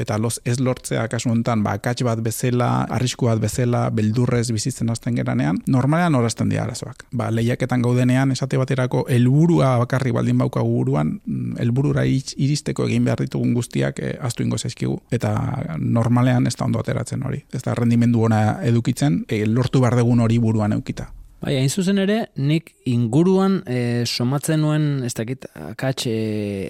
eta 0.02 0.20
los 0.20 0.42
ez 0.46 0.60
lortzea 0.60 1.08
kasu 1.12 1.32
honetan 1.32 1.64
ba, 1.64 1.78
akats 1.80 2.04
bat 2.04 2.20
bezala, 2.24 2.72
arrisku 2.92 3.32
bat 3.32 3.40
bezala 3.40 3.88
beldurrez 3.94 4.50
bizitzen 4.52 4.92
hasten 4.92 5.16
geranean 5.16 5.62
normalean 5.68 6.16
horazten 6.20 6.52
dira 6.52 6.68
arazoak 6.68 7.08
ba, 7.14 7.30
lehiaketan 7.32 7.82
gaudenean 7.82 8.32
esate 8.32 8.58
baterako 8.58 9.06
helburua 9.10 9.78
bakarri 9.84 10.12
baldin 10.12 10.38
bauka 10.38 10.64
buruan, 10.64 11.20
mm, 11.26 11.58
helburura 11.64 12.06
iristeko 12.06 12.88
egin 12.90 13.06
behar 13.06 13.24
ditugun 13.24 13.54
guztiak 13.54 14.00
e, 14.00 14.14
astu 14.22 14.44
ingo 14.44 14.58
zaizkigu. 14.58 15.00
Eta 15.12 15.34
normalean 15.80 16.48
ez 16.48 16.56
da 16.58 16.66
ondo 16.66 16.80
ateratzen 16.80 17.24
hori. 17.26 17.44
Ez 17.54 17.64
da 17.64 17.76
rendimendu 17.76 18.24
ona 18.30 18.60
edukitzen, 18.64 19.26
e, 19.30 19.46
lortu 19.46 19.82
behar 19.82 19.98
dugun 20.02 20.26
hori 20.26 20.40
buruan 20.40 20.74
eukita. 20.74 21.12
Bai, 21.44 21.58
hain 21.60 21.68
zuzen 21.68 21.98
ere, 22.00 22.30
nik 22.40 22.70
inguruan 22.88 23.58
e, 23.68 24.06
somatzen 24.08 24.62
nuen, 24.64 24.84
ez 25.04 25.12
dakit, 25.18 25.44
akatx 25.60 26.06
e, 26.08 26.14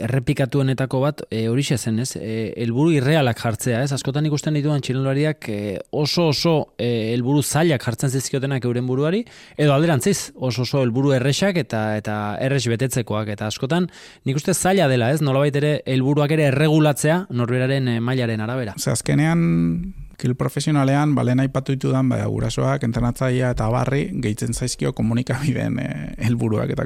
errepikatuenetako 0.07 1.01
bat, 1.03 1.21
e, 1.29 1.43
hori 1.51 1.61
zen, 1.61 1.99
ez? 2.01 2.15
E, 2.17 2.55
elburu 2.63 2.95
irrealak 2.95 3.37
jartzea, 3.37 3.83
ez? 3.85 3.91
Askotan 3.93 4.25
ikusten 4.25 4.57
dituan 4.57 4.81
txinolariak 4.81 5.49
e, 5.53 5.59
oso 5.91 6.31
oso 6.31 6.55
e, 6.81 7.13
elburu 7.13 7.43
zailak 7.43 7.85
jartzen 7.85 8.09
zizkiotenak 8.09 8.65
euren 8.65 8.89
buruari, 8.89 9.21
edo 9.61 9.75
alderantziz, 9.77 10.31
oso 10.33 10.65
oso 10.65 10.81
elburu 10.81 11.13
erresak 11.19 11.61
eta 11.61 11.85
eta 11.99 12.17
erres 12.41 12.65
betetzekoak, 12.65 13.29
eta 13.35 13.53
askotan 13.53 13.91
nik 14.25 14.41
uste 14.41 14.57
zaila 14.57 14.89
dela, 14.89 15.11
ez? 15.13 15.21
Nolabait 15.21 15.61
ere, 15.61 15.75
elburuak 15.85 16.33
ere 16.33 16.49
erregulatzea 16.49 17.27
norberaren 17.29 17.99
mailaren 18.01 18.41
arabera. 18.41 18.73
Ze 18.81 18.89
azkenean, 18.97 19.93
kil 20.19 20.35
profesionalean, 20.39 21.15
balen 21.15 21.41
aipatu 21.43 21.75
ditu 21.75 21.91
dan, 21.93 22.09
bada, 22.09 22.25
gurasoak, 22.31 22.83
entrenatzaia 22.87 23.51
eta 23.55 23.67
barri, 23.73 24.05
gehitzen 24.23 24.53
zaizkio 24.53 24.93
komunikabideen 24.95 25.79
e, 25.81 25.89
helburuak 26.27 26.73
eta 26.75 26.85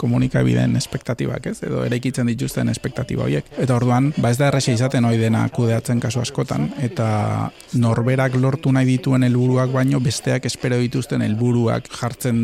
komunikabideen 0.00 0.76
espektatibak, 0.80 1.50
ez? 1.52 1.58
Edo 1.66 1.84
eraikitzen 1.86 2.30
dituzten 2.30 2.70
espektatiba 2.72 3.26
horiek. 3.26 3.48
Eta 3.58 3.76
orduan, 3.76 4.12
ba 4.22 4.32
ez 4.32 4.40
da 4.40 4.50
errexea 4.50 4.78
izaten 4.78 5.04
hori 5.08 5.20
dena 5.20 5.44
kudeatzen 5.52 6.00
kasu 6.02 6.22
askotan, 6.22 6.70
eta 6.82 7.50
norberak 7.76 8.38
lortu 8.40 8.72
nahi 8.72 8.88
dituen 8.88 9.26
helburuak 9.26 9.72
baino, 9.74 10.00
besteak 10.00 10.46
espero 10.48 10.78
dituzten 10.80 11.24
helburuak 11.26 11.90
jartzen 11.92 12.40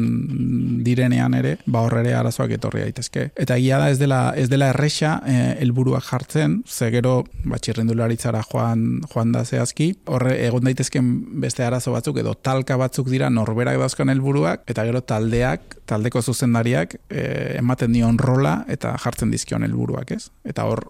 direnean 0.84 1.34
ere, 1.38 1.56
ba 1.66 1.84
horre 1.86 2.02
arazoak 2.16 2.56
etorri 2.56 2.82
daitezke. 2.82 3.28
Eta 3.38 3.56
egia 3.60 3.78
da 3.78 3.90
ez 3.92 3.98
dela, 4.00 4.22
ez 4.36 4.48
dela 4.50 4.72
errexa 4.72 5.18
eh, 5.28 5.56
helburuak 5.62 6.04
jartzen, 6.08 6.62
ze 6.66 6.90
gero, 6.94 7.22
ba, 7.44 7.60
txirrendularitzara 7.62 8.42
joan, 8.50 9.02
joan 9.12 9.32
da 9.34 9.44
zehazki, 9.44 9.91
horre 10.06 10.34
egon 10.46 10.64
daitezken 10.66 11.10
beste 11.42 11.64
arazo 11.64 11.92
batzuk 11.94 12.18
edo 12.22 12.34
talka 12.34 12.76
batzuk 12.80 13.10
dira 13.12 13.30
norberak 13.30 13.78
dauzkan 13.80 14.12
helburuak 14.12 14.64
eta 14.70 14.84
gero 14.88 15.02
taldeak, 15.02 15.78
taldeko 15.86 16.22
zuzendariak 16.22 16.96
e, 17.08 17.22
ematen 17.58 17.92
dion 17.92 18.18
rola 18.18 18.62
eta 18.68 18.94
jartzen 19.02 19.30
dizkion 19.32 19.64
helburuak, 19.66 20.14
ez? 20.16 20.30
Eta 20.44 20.66
hor 20.68 20.86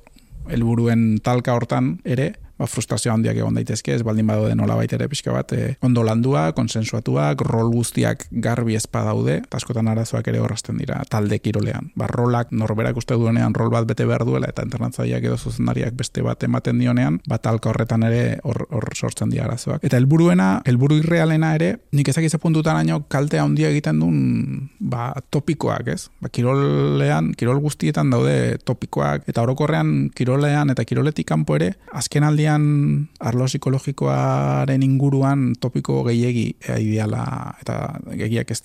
helburuen 0.50 1.21
talka 1.23 1.54
hortan 1.54 1.97
ere 2.04 2.32
ba, 2.62 2.69
frustrazio 2.71 3.12
handiak 3.12 3.38
egon 3.40 3.59
daitezke, 3.59 3.95
ez 3.97 4.04
baldin 4.07 4.28
badaude 4.31 4.54
nola 4.59 4.76
baita 4.78 4.97
ere 4.99 5.09
pixka 5.11 5.35
bat, 5.35 5.52
e, 5.57 5.75
ondo 5.83 6.04
landua, 6.07 6.45
konsensuatuak, 6.57 7.42
rol 7.49 7.73
guztiak 7.75 8.26
garbi 8.45 8.76
ezpa 8.78 9.02
daude, 9.09 9.40
eta 9.42 9.59
askotan 9.59 9.90
arazoak 9.90 10.31
ere 10.31 10.42
horrazten 10.42 10.78
dira, 10.78 11.00
talde 11.11 11.40
kirolean. 11.42 11.90
Ba, 11.99 12.09
rolak 12.11 12.52
norberak 12.54 12.99
uste 13.02 13.19
duenean 13.19 13.57
rol 13.59 13.73
bat 13.75 13.88
bete 13.88 14.07
behar 14.09 14.25
duela, 14.28 14.50
eta 14.52 14.64
internatzaileak 14.66 15.26
edo 15.31 15.38
zuzendariak 15.38 15.97
beste 15.99 16.23
bat 16.25 16.47
ematen 16.47 16.78
dionean, 16.78 17.19
bat 17.28 17.42
talka 17.42 17.73
horretan 17.73 18.07
ere 18.07 18.38
hor, 18.47 18.64
hor 18.71 18.88
sortzen 18.95 19.33
dira 19.33 19.49
arazoak. 19.49 19.83
Eta 19.85 19.99
helburuena, 19.99 20.50
helburu 20.69 21.00
irrealena 21.02 21.54
ere, 21.59 21.73
nik 21.92 22.12
ezak 22.12 22.31
puntutan 22.42 22.78
aino 22.78 23.02
kaltea 23.11 23.42
handia 23.45 23.69
egiten 23.71 24.00
duen 24.00 24.71
ba, 24.78 25.11
topikoak, 25.31 25.92
ez? 25.95 26.09
Ba, 26.23 26.31
kirolean, 26.33 27.33
kirol 27.38 27.61
guztietan 27.62 28.11
daude 28.12 28.59
topikoak, 28.66 29.28
eta 29.31 29.42
orokorrean 29.45 30.11
kirolean 30.14 30.71
eta 30.75 30.85
kiroletik 30.87 31.28
kanpo 31.28 31.57
ere, 31.59 31.73
azken 31.92 32.26
aldian 32.26 32.51
arlo 33.21 33.47
psikologikoaren 33.47 34.82
inguruan 34.82 35.52
topiko 35.61 36.02
gehiegi 36.09 36.52
ideala 36.78 37.25
eta 37.62 37.99
gehiak 38.16 38.50
ez 38.50 38.61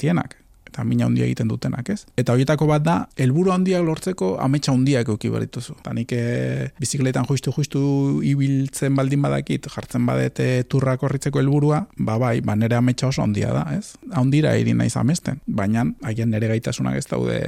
eta 0.77 0.85
mina 0.85 1.07
handia 1.07 1.25
egiten 1.25 1.49
dutenak, 1.49 1.89
ez? 1.89 2.03
Eta 2.21 2.35
horietako 2.35 2.67
bat 2.69 2.83
da, 2.85 2.95
helburu 3.17 3.49
handiak 3.49 3.81
lortzeko 3.81 4.35
ametsa 4.43 4.75
handiak 4.75 5.09
euki 5.09 5.31
berituzu. 5.33 5.79
Eta 5.81 5.93
nik 5.97 6.11
e, 6.13 6.69
bizikletan 6.77 7.25
justu 7.25 7.53
justu 7.55 7.81
ibiltzen 8.21 8.93
baldin 8.97 9.23
badakit, 9.25 9.65
jartzen 9.73 10.05
badete 10.05 10.67
turrak 10.69 11.01
horritzeko 11.01 11.41
helburua, 11.41 11.81
ba 11.97 12.19
bai, 12.21 12.35
ba 12.45 12.53
nere 12.55 12.77
ametsa 12.77 13.09
oso 13.09 13.23
handia 13.25 13.49
da, 13.55 13.65
ez? 13.73 13.95
Handira 14.13 14.53
iri 14.61 14.75
naiz 14.77 14.93
amesten, 15.01 15.41
baina 15.47 15.87
haien 16.05 16.29
nere 16.29 16.51
gaitasunak 16.53 16.99
ez 17.01 17.07
daude, 17.09 17.39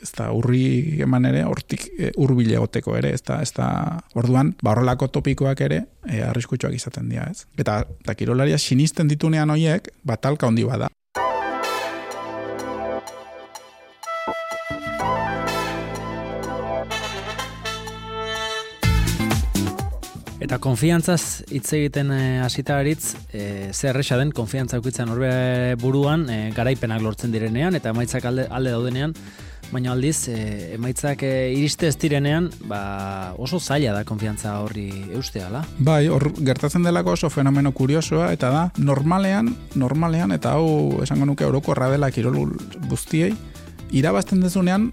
ez 0.00 0.10
da 0.18 0.32
urri 0.34 0.64
eman 1.06 1.30
ere, 1.30 1.44
hortik 1.46 1.86
e, 1.94 2.10
urbile 2.18 2.58
egoteko 2.58 2.98
ere, 2.98 3.14
ez 3.14 3.22
da, 3.22 3.38
ez 3.44 3.52
da, 3.54 3.68
orduan, 4.18 4.56
ba 4.62 4.74
horrelako 4.74 5.12
topikoak 5.14 5.62
ere, 5.68 5.84
e, 6.08 6.24
arriskutsuak 6.26 6.74
izaten 6.74 7.06
dira, 7.12 7.30
ez? 7.30 7.46
Eta, 7.54 7.84
eta 8.02 8.18
kirolaria 8.18 8.58
sinisten 8.58 9.06
ditunean 9.06 9.54
hoiek, 9.54 9.94
batalka 10.02 10.50
handi 10.50 10.66
bada. 10.66 10.90
Eta 20.54 20.62
konfiantzaz 20.62 21.42
hitz 21.50 21.72
egiten 21.74 22.12
eh, 22.14 22.38
hasita 22.38 22.76
e, 22.86 22.92
e, 23.32 23.72
zer 23.72 23.88
erresa 23.90 24.14
den 24.16 24.30
konfiantza 24.30 24.78
ukitzen 24.78 25.08
horbe 25.10 25.74
buruan 25.82 26.28
e, 26.30 26.52
garaipenak 26.54 27.02
lortzen 27.02 27.32
direnean 27.34 27.74
eta 27.74 27.90
emaitzak 27.90 28.24
alde, 28.30 28.44
alde 28.46 28.70
daudenean, 28.70 29.16
baina 29.72 29.90
aldiz 29.90 30.28
e, 30.28 30.36
emaitzak 30.76 31.24
e, 31.26 31.50
iriste 31.56 31.88
ez 31.88 31.96
direnean 31.98 32.52
ba, 32.70 33.34
oso 33.34 33.58
zaila 33.58 33.96
da 33.96 34.04
konfiantza 34.06 34.60
horri 34.62 34.86
eusteala. 35.10 35.64
Bai, 35.80 36.06
hor 36.06 36.28
gertatzen 36.38 36.86
delako 36.86 37.16
oso 37.18 37.32
fenomeno 37.34 37.72
kuriosoa 37.74 38.30
eta 38.30 38.52
da 38.54 38.62
normalean, 38.78 39.50
normalean 39.74 40.38
eta 40.38 40.54
hau 40.54 41.02
esango 41.02 41.26
nuke 41.26 41.50
orokorra 41.50 41.90
dela 41.90 42.12
kirol 42.14 42.54
guztiei, 42.86 43.34
irabazten 43.90 44.46
dezunean 44.46 44.92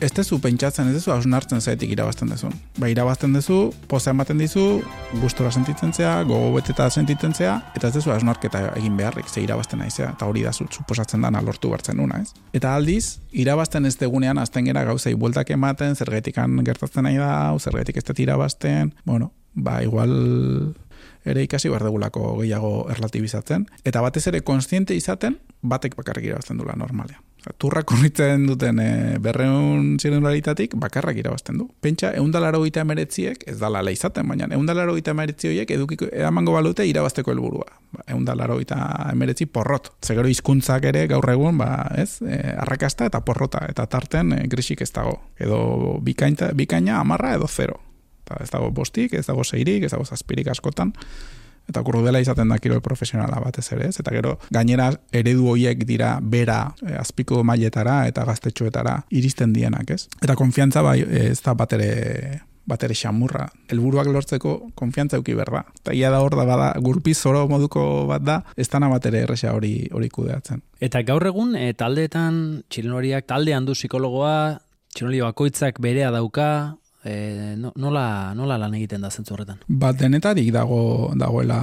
ez 0.00 0.10
dezu 0.12 0.38
pentsatzen, 0.42 0.88
ez 0.90 0.98
dezu 0.98 1.12
hausnartzen 1.14 1.60
zaetik 1.60 1.92
irabazten 1.94 2.30
dezun. 2.32 2.54
Ba, 2.78 2.88
irabazten 2.90 3.32
dezu, 3.36 3.58
poza 3.88 4.12
ematen 4.14 4.40
dizu, 4.42 4.64
gustora 5.22 5.52
sentitzen 5.52 5.92
zea, 5.94 6.16
gogo 6.28 6.52
beteta 6.56 6.88
sentitzen 6.90 7.34
zea, 7.34 7.56
eta 7.76 7.88
ez 7.88 7.94
dezu 7.96 8.12
hausnarketa 8.14 8.64
egin 8.78 8.96
beharrik, 8.98 9.28
ze 9.28 9.42
irabazten 9.44 9.82
naizea, 9.82 10.12
eta 10.16 10.26
hori 10.30 10.44
da 10.44 10.52
suposatzen 10.52 11.22
dana 11.24 11.42
lortu 11.42 11.70
bartzen 11.70 12.00
una, 12.00 12.20
ez? 12.22 12.34
Eta 12.52 12.74
aldiz, 12.74 13.18
irabazten 13.32 13.86
ez 13.86 13.96
degunean, 14.00 14.38
azten 14.38 14.66
gera 14.70 14.84
gauzei 14.84 15.14
bueltak 15.14 15.50
ematen, 15.54 15.96
zergetikan 15.96 16.62
gertatzen 16.66 17.06
nahi 17.06 17.20
da, 17.20 17.54
zergetik 17.58 18.02
ez 18.02 18.18
irabazten, 18.18 18.94
bueno, 19.04 19.32
ba, 19.54 19.82
igual 19.82 20.74
ere 21.24 21.44
ikasi 21.46 21.70
behar 21.72 21.86
degulako 21.86 22.34
gehiago 22.42 22.74
erlatibizatzen, 22.92 23.68
eta 23.84 24.02
batez 24.04 24.26
ere 24.28 24.42
konstiente 24.42 24.94
izaten, 24.94 25.38
batek 25.62 25.96
bakarrik 25.96 26.28
irabazten 26.28 26.60
dula 26.60 26.76
normalean. 26.76 27.22
Turra 27.58 27.82
korritzen 27.84 28.46
duten 28.48 28.78
e, 28.80 28.90
berreun 29.20 29.98
txirendularitatik 30.00 30.76
bakarrak 30.80 31.18
irabazten 31.20 31.58
du. 31.60 31.66
Pentsa, 31.84 32.14
eundalaro 32.16 32.62
gita 32.64 32.80
emeretziek, 32.84 33.44
ez 33.50 33.58
dala 33.60 33.82
izaten, 33.92 34.26
baina 34.28 34.48
eundalaro 34.56 34.94
gita 34.96 35.12
emeretzi 35.12 35.50
horiek 35.50 35.74
edukiko 35.76 36.08
edamango 36.08 36.54
balute 36.56 36.86
irabazteko 36.88 37.34
helburua. 37.34 37.68
Ba, 37.92 38.06
eundalaro 38.16 38.56
gita 38.62 38.78
emeretzi 39.12 39.46
porrot. 39.46 39.92
Zegero 40.04 40.30
hizkuntzak 40.32 40.88
ere 40.88 41.04
gaur 41.10 41.28
egun, 41.34 41.60
ba, 41.60 41.70
ez, 42.00 42.22
e, 42.24 42.40
arrakasta 42.64 43.10
eta 43.12 43.20
porrota, 43.26 43.66
eta 43.68 43.86
tarten 43.92 44.32
e, 44.38 44.42
grisik 44.48 44.80
ez 44.80 44.92
dago. 44.96 45.18
Edo 45.36 46.00
bikaina, 46.04 46.52
bikaina 46.56 46.98
amarra 47.02 47.36
edo 47.36 47.48
zero. 47.48 47.80
Eta 48.24 48.40
ez 48.40 48.50
dago 48.50 48.72
bostik, 48.72 49.12
ez 49.12 49.26
dago 49.28 49.44
zeirik, 49.44 49.84
ez 49.84 49.92
dago 49.92 50.08
zazpirik 50.08 50.48
askotan 50.48 50.94
eta 51.68 51.82
dela 52.04 52.20
izaten 52.20 52.48
da 52.48 52.58
kirol 52.58 52.80
profesionala 52.80 53.40
batez 53.40 53.72
ere, 53.72 53.88
ez? 53.88 54.00
Eta 54.00 54.10
gero 54.10 54.38
gainera 54.50 54.92
eredu 55.12 55.48
hoiek 55.48 55.84
dira 55.84 56.18
bera 56.20 56.74
e, 56.86 56.94
azpiko 56.94 57.42
mailetara 57.44 58.06
eta 58.06 58.24
gaztetxoetara 58.24 59.04
iristen 59.10 59.52
dienak, 59.52 59.90
ez? 59.90 60.08
Eta 60.22 60.36
konfiantza 60.36 60.82
bai 60.82 61.00
ez 61.02 61.40
da 61.42 61.54
batere 61.54 62.42
batere 62.64 62.94
xamurra. 62.96 63.44
Helburuak 63.68 64.08
lortzeko 64.08 64.54
konfiantza 64.74 65.18
euki 65.18 65.34
berda. 65.36 65.64
Eta 65.82 65.92
ia 65.92 66.10
da 66.10 66.22
hor 66.24 66.36
da 66.36 66.46
bada, 66.48 66.70
gurpi 66.80 67.14
zoro 67.14 67.46
moduko 67.48 68.06
bat 68.08 68.24
da, 68.24 68.38
ez 68.56 68.68
dana 68.72 68.88
batere 68.88 69.24
erresa 69.26 69.52
hori 69.52 69.90
hori 69.92 70.08
kudeatzen. 70.08 70.62
Eta 70.80 71.02
gaur 71.04 71.26
egun, 71.28 71.54
e, 71.56 71.72
taldeetan, 71.76 72.62
txilonoriak 72.72 73.28
taldean 73.28 73.68
du 73.68 73.76
psikologoa, 73.76 74.60
txilonori 74.94 75.20
bakoitzak 75.26 75.80
berea 75.84 76.10
dauka, 76.14 76.48
e, 77.04 77.54
nola, 77.76 78.34
nola 78.34 78.56
lan 78.58 78.74
egiten 78.74 79.04
da 79.04 79.10
zentzu 79.10 79.34
horretan? 79.34 79.60
Bat 79.68 80.00
denetarik 80.00 80.50
dago 80.54 81.12
dagoela 81.18 81.58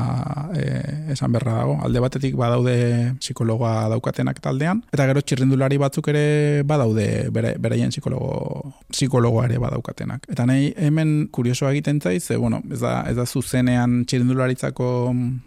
e, 0.55 0.65
esan 1.13 1.33
berra 1.33 1.57
dago. 1.61 1.77
Alde 1.85 2.03
batetik 2.03 2.37
badaude 2.39 2.75
psikologoa 3.19 3.89
daukatenak 3.93 4.41
taldean, 4.43 4.83
eta 4.93 5.07
gero 5.09 5.23
txirrindulari 5.25 5.79
batzuk 5.81 6.11
ere 6.13 6.25
badaude 6.67 7.07
bere, 7.33 7.55
beraien 7.61 7.93
psikologo, 7.93 8.73
psikologoa 8.91 9.47
ere 9.49 9.61
badaukatenak. 9.61 10.27
Eta 10.31 10.45
nahi 10.49 10.71
hemen 10.77 11.15
kuriosoa 11.33 11.73
egiten 11.75 12.01
zaiz, 12.01 12.23
ze, 12.25 12.37
bueno, 12.37 12.61
ez 12.71 12.81
da, 12.83 13.01
ez 13.09 13.17
da 13.17 13.25
zuzenean 13.25 14.03
txirrindularitzako 14.05 14.91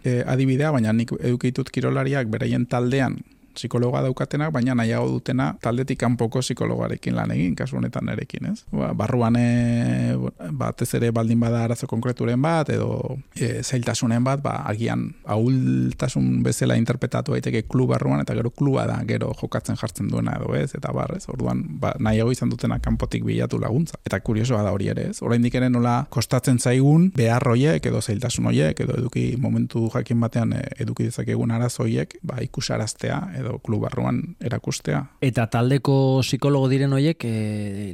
e, 0.03 0.19
adibidea, 0.25 0.73
baina 0.75 0.93
nik 0.93 1.15
edukitut 1.21 1.71
kirolariak 1.73 2.29
beraien 2.31 2.67
taldean 2.69 3.19
psikologa 3.55 4.01
daukatenak, 4.05 4.51
baina 4.53 4.75
nahiago 4.75 5.09
dutena 5.17 5.53
taldetik 5.61 5.99
kanpoko 5.99 6.41
psikologarekin 6.43 7.15
lan 7.15 7.31
egin, 7.35 7.55
kasu 7.55 7.79
honetan 7.79 8.09
erekin, 8.13 8.51
ez? 8.51 8.63
Ba, 8.71 8.91
barruan 8.97 9.37
e, 9.39 10.15
batez 10.51 10.89
ere 10.99 11.11
baldin 11.15 11.39
bada 11.39 11.63
arazo 11.65 11.87
konkreturen 11.87 12.41
bat, 12.41 12.69
edo 12.75 13.17
e, 13.35 13.61
zailtasunen 13.63 14.23
bat, 14.25 14.41
ba, 14.43 14.57
agian 14.69 15.07
ahultasun 15.23 16.43
bezala 16.45 16.77
interpretatu 16.79 17.35
daiteke 17.35 17.65
klub 17.69 17.93
barruan, 17.93 18.21
eta 18.23 18.35
gero 18.37 18.51
kluba 18.51 18.85
da, 18.89 18.99
gero 19.07 19.31
jokatzen 19.39 19.79
jartzen 19.79 20.09
duena 20.11 20.37
edo 20.39 20.55
ez, 20.57 20.71
eta 20.77 20.93
barrez, 20.95 21.23
orduan 21.31 21.63
ba, 21.81 21.93
nahiago 21.99 22.33
izan 22.35 22.51
dutena 22.51 22.79
kanpotik 22.83 23.25
bilatu 23.25 23.59
laguntza. 23.61 23.99
Eta 24.05 24.19
kuriosoa 24.25 24.63
da 24.65 24.73
hori 24.75 24.89
ere, 24.93 25.09
ez? 25.11 25.21
Oraindik 25.25 25.55
ere 25.55 25.69
nola 25.69 25.97
kostatzen 26.13 26.59
zaigun 26.59 27.09
behar 27.15 27.45
hoiek 27.51 27.85
edo 27.85 28.01
zailtasun 28.01 28.49
hoiek 28.51 28.79
edo 28.85 28.97
eduki 28.99 29.25
momentu 29.41 29.87
jakin 29.93 30.19
batean 30.23 30.55
e, 30.57 30.63
eduki 30.83 31.09
dezakegun 31.09 31.53
arazoiek, 31.55 32.17
ba 32.25 32.41
ikusaraztea 32.43 33.19
edo 33.39 33.44
klub 33.63 33.85
barruan 33.85 34.21
erakustea. 34.43 35.01
Eta 35.25 35.47
taldeko 35.51 36.21
psikologo 36.25 36.69
diren 36.71 36.93
hoiek 36.95 37.25
e, 37.27 37.35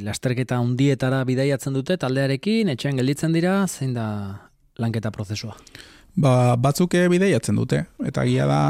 lasterketa 0.06 0.60
hundietara 0.64 1.24
bidaiatzen 1.28 1.76
dute 1.78 1.98
taldearekin, 2.02 2.72
etxean 2.76 3.00
gelditzen 3.02 3.36
dira, 3.36 3.62
zein 3.68 3.96
da 3.98 4.06
lanketa 4.82 5.12
prozesua? 5.12 5.56
Ba, 6.12 6.58
batzuk 6.60 6.98
bideiatzen 7.12 7.56
dute, 7.56 7.86
eta 8.04 8.26
agia 8.26 8.46
da, 8.50 8.62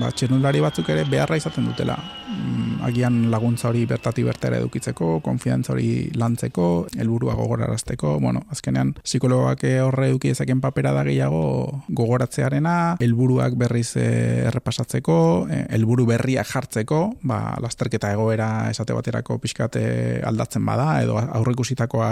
ba, 0.00 0.10
txernulari 0.10 0.62
batzuk 0.64 0.88
ere 0.90 1.04
beharra 1.06 1.38
izaten 1.38 1.68
dutela. 1.70 1.94
Mm, 2.28 2.80
agian 2.84 3.18
laguntza 3.30 3.68
hori 3.70 3.84
bertati 3.86 4.24
bertera 4.26 4.58
edukitzeko, 4.58 5.20
konfiantza 5.24 5.72
hori 5.72 6.10
lantzeko, 6.18 6.88
helburua 6.98 7.36
gogorarazteko, 7.38 8.16
bueno, 8.20 8.42
azkenean, 8.50 8.92
psikologoak 9.04 9.62
horre 9.84 10.08
eduki 10.10 10.32
ezaken 10.34 10.60
papera 10.60 10.92
da 10.96 11.04
gehiago 11.06 11.84
gogoratzearena, 11.88 12.74
helburuak 13.06 13.54
berriz 13.60 13.92
eh, 13.96 14.48
errepasatzeko, 14.50 15.18
eh, 15.54 15.62
helburu 15.78 16.08
berriak 16.10 16.50
jartzeko, 16.50 17.00
ba, 17.22 17.54
lasterketa 17.62 18.12
egoera 18.16 18.50
esate 18.72 18.98
baterako 18.98 19.38
pixkate 19.42 19.84
aldatzen 20.26 20.66
bada, 20.66 20.90
edo 21.04 21.20
aurrekusitakoa 21.22 22.10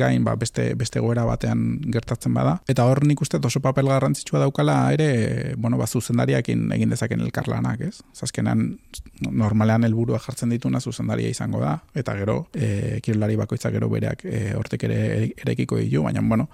gain, 0.00 0.24
ba, 0.24 0.34
beste, 0.40 0.72
beste 0.80 1.04
goera 1.04 1.28
batean 1.28 1.78
gertatzen 1.92 2.34
bada. 2.34 2.58
Eta 2.72 2.88
hor 2.88 3.04
nik 3.04 3.20
uste 3.20 3.33
oso 3.42 3.60
papel 3.60 3.88
garrantzitsua 3.90 4.40
daukala 4.42 4.76
ere, 4.94 5.54
bueno, 5.56 5.78
ba, 5.80 5.86
zuzendariakin 5.86 6.70
egin 6.76 6.92
dezaken 6.92 7.20
elkarlanak, 7.24 7.80
ez? 7.88 8.02
Zazkenan, 8.14 8.64
normalean 9.30 9.84
helburua 9.84 10.20
jartzen 10.22 10.52
dituna 10.54 10.80
zuzendaria 10.80 11.30
izango 11.32 11.60
da, 11.62 11.78
eta 11.94 12.14
gero, 12.18 12.46
e, 12.54 13.00
kirolari 13.04 13.36
bakoitzak 13.40 13.74
gero 13.74 13.88
bereak 13.92 14.24
e, 14.24 14.42
hortek 14.58 14.86
ere 14.88 15.00
erekiko 15.44 15.80
ditu, 15.80 16.04
baina, 16.06 16.22
bueno, 16.22 16.48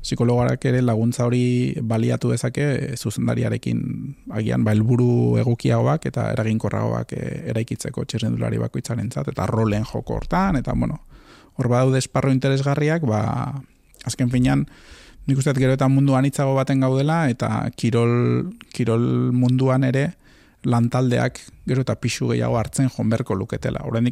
psikologarak 0.00 0.64
ere 0.70 0.80
laguntza 0.82 1.26
hori 1.28 1.74
baliatu 1.82 2.30
dezake 2.32 2.96
zuzendariarekin 2.96 3.82
agian 4.32 4.64
ba 4.64 4.72
helburu 4.72 5.36
egokiagoak 5.42 6.06
eta 6.08 6.30
eraginkorragoak 6.36 7.12
e, 7.16 7.26
eraikitzeko 7.52 8.06
txirrendulari 8.06 8.60
bakoitzaren 8.62 9.10
zat, 9.12 9.32
eta 9.34 9.46
rolen 9.50 9.84
joko 9.84 10.16
hortan, 10.20 10.56
eta 10.60 10.76
bueno, 10.76 11.02
hor 11.56 11.68
badaude 11.68 12.00
esparro 12.00 12.32
interesgarriak, 12.32 13.04
ba, 13.08 13.20
azken 14.08 14.30
finean, 14.32 14.66
nik 15.26 15.38
uste 15.38 15.54
gero 15.58 15.74
eta 15.76 15.88
munduan 15.88 16.24
itzago 16.28 16.54
baten 16.56 16.80
gaudela, 16.80 17.28
eta 17.30 17.68
kirol, 17.76 18.50
kirol 18.74 19.04
munduan 19.36 19.84
ere 19.84 20.12
lantaldeak 20.64 21.38
gero 21.68 21.84
eta 21.86 21.96
pixu 21.96 22.28
gehiago 22.32 22.58
hartzen 22.60 22.90
jonberko 22.92 23.34
luketela. 23.34 23.84
Horren 23.86 24.08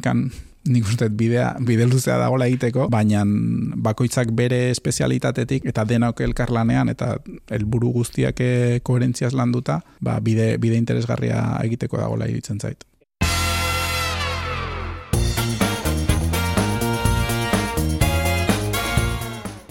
nik 0.69 0.85
uste 0.85 1.07
bidea, 1.09 1.53
bide 1.65 1.85
luzea 1.87 2.17
dagoela 2.19 2.47
egiteko, 2.49 2.89
baina 2.91 3.23
bakoitzak 3.25 4.33
bere 4.35 4.69
espezialitatetik 4.73 5.65
eta 5.71 5.85
denok 5.87 6.21
elkarlanean 6.25 6.91
eta 6.91 7.15
helburu 7.55 7.93
guztiak 7.95 8.43
koherentziaz 8.83 9.33
landuta, 9.33 9.79
ba, 10.01 10.19
bide, 10.19 10.57
bide 10.57 10.77
interesgarria 10.77 11.41
egiteko 11.63 12.01
dagoela 12.01 12.27
iritzen 12.27 12.59
zait. 12.59 12.88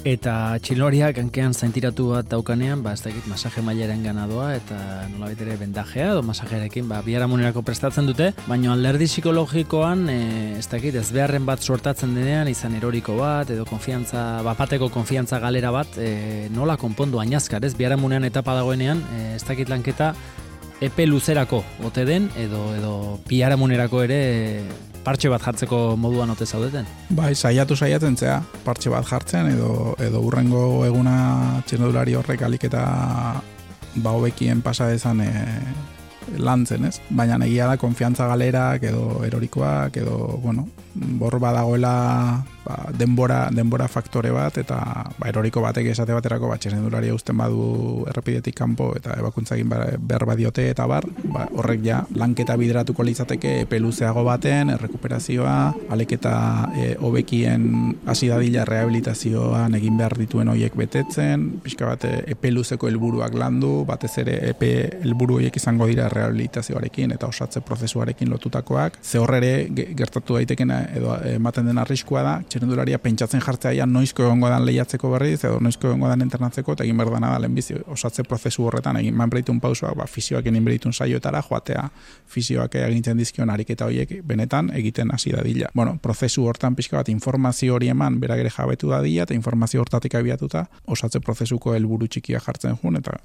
Eta 0.09 0.57
txiloriak 0.65 1.19
hankean 1.21 1.53
zaintiratu 1.53 2.07
bat 2.15 2.29
daukanean, 2.31 2.81
ba, 2.81 2.95
ez 2.97 3.03
dakit 3.05 3.27
masaje 3.29 3.61
mailaren 3.61 4.01
ganadoa, 4.07 4.55
eta 4.57 4.79
nola 5.11 5.29
ere 5.35 5.59
bendajea, 5.61 6.15
edo 6.15 6.23
masajerekin, 6.25 6.87
ba, 6.89 7.03
biharamunerako 7.05 7.61
prestatzen 7.67 8.09
dute, 8.09 8.31
baina 8.47 8.73
alderdi 8.73 9.05
psikologikoan, 9.11 10.07
e, 10.09 10.17
ez 10.63 10.65
dakit, 10.73 10.97
ez 10.97 11.11
beharren 11.13 11.45
bat 11.45 11.61
sortatzen 11.61 12.17
denean, 12.17 12.49
izan 12.49 12.79
eroriko 12.79 13.19
bat, 13.21 13.53
edo 13.53 13.69
konfiantza, 13.69 14.25
bapateko 14.49 14.89
konfiantza 14.95 15.43
galera 15.45 15.75
bat, 15.77 16.01
e, 16.01 16.49
nola 16.57 16.79
konpondu 16.81 17.21
ainazkar, 17.21 17.69
ez? 17.69 17.75
Biharamunean 17.77 18.25
etapa 18.25 18.57
dagoenean, 18.57 19.05
e, 19.13 19.35
ez 19.37 19.45
dakit 19.45 19.69
lanketa, 19.69 20.15
epe 20.81 21.05
luzerako, 21.11 21.61
ote 21.85 22.09
den, 22.09 22.31
edo, 22.39 22.65
edo 22.79 22.93
biharamunerako 23.29 24.07
ere, 24.09 24.23
partxe 25.05 25.31
bat 25.33 25.43
jartzeko 25.43 25.97
moduan 25.97 26.31
ote 26.31 26.47
zaudeten? 26.47 26.87
Bai, 27.11 27.35
saiatu 27.35 27.77
saiatzen 27.77 28.17
zea, 28.17 28.41
partxe 28.65 28.91
bat 28.93 29.07
jartzen 29.07 29.53
edo 29.53 29.95
edo 30.05 30.23
urrengo 30.25 30.85
eguna 30.87 31.63
txendulari 31.67 32.17
horrek 32.19 32.43
alik 32.49 32.69
eta 32.71 32.83
ba 33.99 34.11
hobekien 34.15 34.63
pasa 34.63 34.89
dezan 34.89 35.21
e, 35.25 35.31
lantzen, 36.37 36.85
ez? 36.89 36.99
Baina 37.11 37.39
egia 37.47 37.67
da 37.71 37.79
konfiantza 37.81 38.29
galerak 38.29 38.85
edo 38.91 39.25
erorikoak 39.25 39.97
edo, 40.03 40.19
bueno, 40.43 40.69
bor 40.95 41.39
badagoela 41.39 42.45
ba, 42.65 42.77
denbora, 42.93 43.49
denbora 43.55 43.89
faktore 43.89 44.31
bat 44.35 44.59
eta 44.61 44.79
ba, 45.19 45.29
eroriko 45.31 45.63
batek 45.65 45.91
esate 45.93 46.15
baterako 46.17 46.51
ba, 46.51 46.59
txesendularia 46.61 47.15
usten 47.15 47.39
badu 47.39 48.05
errepidetik 48.11 48.57
kanpo 48.59 48.91
eta 48.99 49.17
ebakuntzagin 49.21 49.71
behar 49.71 50.27
badiote 50.29 50.69
eta 50.73 50.87
bar, 50.91 51.07
ba, 51.33 51.47
horrek 51.57 51.85
ja 51.85 52.03
lanketa 52.19 52.57
bideratuko 52.61 53.07
litzateke 53.07 53.55
peluzeago 53.71 54.25
baten, 54.27 54.75
errekuperazioa, 54.75 55.57
aleketa 55.95 56.35
e, 56.75 56.89
hobekien 57.01 57.69
hasi 58.07 58.31
dadila 58.33 58.67
rehabilitazioan 58.69 59.79
egin 59.79 59.99
behar 60.01 60.19
dituen 60.19 60.53
hoiek 60.53 60.77
betetzen, 60.79 61.49
pixka 61.65 61.89
bat 61.89 62.09
epeluzeko 62.09 62.91
helburuak 62.91 63.37
landu, 63.39 63.85
batez 63.89 64.17
ere 64.25 64.39
epe 64.51 64.73
helburu 65.03 65.39
horiek 65.39 65.57
izango 65.57 65.89
dira 65.89 66.09
rehabilitazioarekin 66.19 67.15
eta 67.17 67.31
osatze 67.31 67.63
prozesuarekin 67.65 68.31
lotutakoak, 68.31 68.99
ze 69.03 69.19
horre 69.19 69.69
gertatu 69.97 70.37
daitekena 70.39 70.81
edo 70.99 71.15
ematen 71.33 71.67
den 71.71 71.79
arriskua 71.79 72.23
da, 72.27 72.35
txirendularia 72.49 72.99
pentsatzen 73.03 73.43
jartzea 73.45 73.87
noizko 73.87 74.27
egongo 74.27 74.51
dan 74.53 74.67
lehiatzeko 74.67 75.11
berriz, 75.15 75.39
edo 75.45 75.61
noizko 75.65 75.89
egongo 75.91 76.11
dan 76.11 76.25
internatzeko, 76.27 76.75
eta 76.77 76.85
egin 76.87 76.99
behar 77.01 77.15
dana 77.17 77.33
da 77.35 77.41
lehenbizi 77.45 77.79
osatze 77.87 78.25
prozesu 78.29 78.67
horretan, 78.69 78.99
egin 79.01 79.17
man 79.17 79.31
bereitun 79.31 79.61
pausuak, 79.63 79.97
ba, 79.99 80.07
fisioak 80.11 80.47
egin 80.51 80.65
bereitun 80.67 80.93
saioetara, 80.93 81.43
joatea 81.49 81.89
fisioak 82.29 82.75
egintzen 82.83 83.19
dizkion 83.19 83.51
ariketa 83.51 83.89
horiek 83.89 84.19
benetan 84.27 84.73
egiten 84.77 85.15
hasi 85.15 85.33
dadila. 85.35 85.71
Bueno, 85.75 85.97
prozesu 86.03 86.47
hortan 86.49 86.77
pixka 86.79 86.99
bat 87.01 87.09
informazio 87.13 87.79
hori 87.79 87.91
eman 87.95 88.21
beragere 88.21 88.53
jabetu 88.55 88.93
dadila, 88.93 89.29
eta 89.29 89.37
informazio 89.37 89.81
hortatik 89.85 90.19
abiatuta 90.19 90.67
osatze 90.87 91.21
prozesuko 91.21 91.75
helburu 91.75 92.09
txikia 92.09 92.41
jartzen 92.45 92.79
jun, 92.83 93.01
eta 93.01 93.19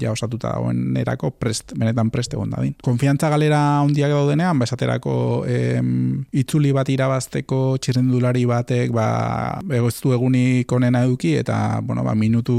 ja 0.00 0.12
osatuta 0.12 0.52
dagoen 0.52 0.96
erako 1.00 1.30
prest, 1.30 1.72
benetan 1.78 2.10
prest 2.10 2.34
egon 2.36 2.50
dadin. 2.52 2.74
Konfiantza 2.84 3.30
galera 3.32 3.60
handiak 3.80 4.12
daudenean, 4.12 4.58
ba, 4.58 4.68
esaterako 4.68 5.14
em, 5.48 6.24
itzuli 6.32 6.72
bat 6.76 6.88
irabazteko 6.92 7.78
txirrendulari 7.82 8.44
batek, 8.48 8.92
ba, 8.94 9.08
egoztu 9.78 10.12
egunik 10.16 10.72
onena 10.72 11.04
eduki, 11.06 11.34
eta, 11.40 11.80
bueno, 11.82 12.04
ba, 12.06 12.14
minutu 12.18 12.56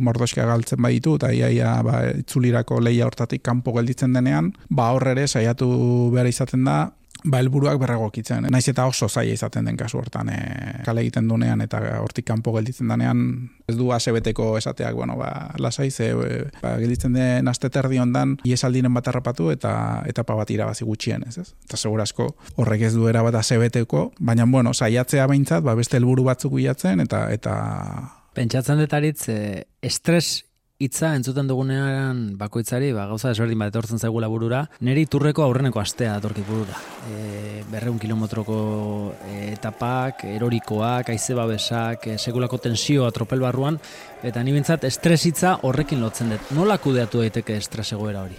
mordoska 0.00 0.46
galtzen 0.48 0.82
baditu, 0.82 1.16
eta 1.20 1.32
iaia, 1.32 1.78
ba, 1.86 2.02
itzulirako 2.22 2.80
leia 2.84 3.08
hortatik 3.08 3.44
kanpo 3.46 3.74
gelditzen 3.76 4.16
denean, 4.16 4.52
ba, 4.68 4.92
horre 4.96 5.26
saiatu 5.26 5.68
behar 6.12 6.28
izaten 6.28 6.64
da, 6.68 6.78
ba, 7.24 7.40
elburuak 7.40 7.78
berregokitzen. 7.80 8.48
Naiz 8.50 8.66
eta 8.70 8.86
oso 8.86 9.08
zaila 9.08 9.34
izaten 9.34 9.66
den 9.68 9.76
kasu 9.76 9.98
hortan 9.98 10.30
e, 10.32 10.38
kale 10.86 11.02
egiten 11.04 11.28
dunean 11.28 11.60
eta 11.64 11.80
hortik 12.00 12.26
kanpo 12.26 12.52
gelditzen 12.56 12.88
denean 12.88 13.22
ez 13.68 13.76
du 13.76 13.90
asebeteko 13.92 14.52
esateak, 14.58 14.94
bueno, 14.94 15.16
ba, 15.20 15.52
lasai 15.58 15.90
ze 15.90 16.10
e, 16.12 16.42
ba, 16.62 16.76
gelditzen 16.80 17.16
den 17.16 17.48
aste 17.48 17.70
terdi 17.70 17.98
ondan 18.02 18.36
iesaldiren 18.44 18.94
bat 18.94 19.08
harrapatu 19.08 19.50
eta 19.54 20.02
etapa 20.06 20.34
bat 20.38 20.50
irabazi 20.50 20.84
gutxien, 20.84 21.24
ez 21.28 21.38
ez? 21.38 21.48
Eta 21.66 21.76
segurazko 21.76 22.30
horrek 22.56 22.86
ez 22.88 22.94
du 22.94 23.08
era 23.08 23.22
bat 23.22 23.34
asebeteko, 23.34 24.12
baina 24.18 24.46
bueno, 24.46 24.74
saiatzea 24.74 25.26
behintzat, 25.26 25.64
ba, 25.64 25.74
beste 25.74 25.98
helburu 26.00 26.24
batzuk 26.24 26.54
bilatzen 26.58 27.00
eta 27.00 27.26
eta 27.32 27.56
Pentsatzen 28.36 28.76
detaritz, 28.76 29.30
e, 29.32 29.64
estres 29.80 30.45
hitza 30.78 31.14
entzuten 31.16 31.48
dugunean 31.48 32.36
bakoitzari, 32.36 32.90
ba, 32.92 33.06
gauza 33.08 33.30
desberdin 33.32 33.60
bat 33.62 33.72
etortzen 33.72 34.00
zaigula 34.02 34.28
burura, 34.28 34.62
neri 34.84 35.06
turreko 35.08 35.44
aurreneko 35.46 35.80
astea 35.80 36.16
datorki 36.18 36.44
burura. 36.46 36.76
E, 37.08 37.62
berreun 37.70 37.98
kilometroko 37.98 38.58
e, 39.24 39.38
etapak, 39.54 40.26
erorikoak, 40.36 41.12
aize 41.14 41.36
babesak, 41.38 42.10
e, 42.12 42.18
sekulako 42.18 42.60
tensioa 42.68 43.10
tropel 43.16 43.44
barruan, 43.44 43.80
eta 44.26 44.42
ni 44.44 44.52
bintzat 44.56 44.84
estres 44.88 45.22
hitza 45.24 45.56
horrekin 45.64 46.04
lotzen 46.04 46.34
dut. 46.34 46.52
Nola 46.56 46.76
kudeatu 46.82 47.24
daiteke 47.24 47.56
estres 47.56 47.88
egoera 47.96 48.26
hori? 48.26 48.36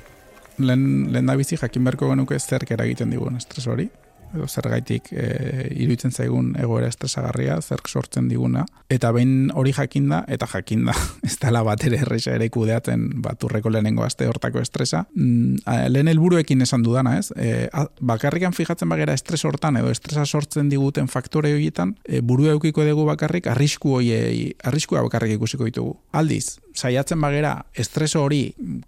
Lehen, 0.58 1.08
lehen 1.14 1.30
da 1.30 1.38
bizi 1.38 1.58
jakin 1.58 1.86
berko 1.90 2.10
genuke 2.14 2.38
zerk 2.40 2.72
eragiten 2.78 3.14
digun 3.14 3.38
estres 3.38 3.66
hori 3.70 3.90
edo 4.36 4.48
zergaitik 4.48 5.12
e, 5.12 5.28
iruditzen 5.76 6.12
zaigun 6.12 6.54
egoera 6.60 6.90
estresagarria, 6.92 7.60
zerk 7.62 7.88
sortzen 7.88 8.28
diguna, 8.30 8.66
eta 8.90 9.12
behin 9.16 9.52
hori 9.56 9.74
jakinda, 9.76 10.24
eta 10.28 10.48
jakinda, 10.52 10.96
ez 11.28 11.38
dela 11.42 11.64
bat 11.68 11.84
ere 11.88 12.02
erresa 12.04 12.36
ere 12.36 12.50
kudeatzen 12.54 13.08
baturreko 13.24 13.72
lehenengo 13.74 14.06
aste 14.06 14.28
hortako 14.28 14.62
estresa. 14.64 15.06
Mm, 15.16 15.64
lehen 15.94 16.12
helburuekin 16.12 16.62
esan 16.66 16.84
dudana, 16.86 17.18
ez? 17.20 17.32
E, 17.36 17.68
bakarrikan 18.02 18.56
fijatzen 18.58 18.90
bagera 18.90 19.16
estres 19.18 19.44
hortan, 19.46 19.80
edo 19.82 19.92
estresa 19.94 20.26
sortzen 20.26 20.70
diguten 20.70 21.08
faktore 21.12 21.54
horietan, 21.56 21.96
e, 22.06 22.22
buru 22.22 22.50
eukiko 22.54 22.86
dugu 22.88 23.08
bakarrik, 23.08 23.48
arrisku 23.52 23.98
hoiei, 24.00 24.54
arriskua 24.64 25.04
bakarrik 25.06 25.38
ikusiko 25.38 25.68
ditugu. 25.68 25.98
Aldiz, 26.12 26.58
saiatzen 26.78 27.22
bagera 27.22 27.54
estres 27.78 28.12
hori 28.20 28.42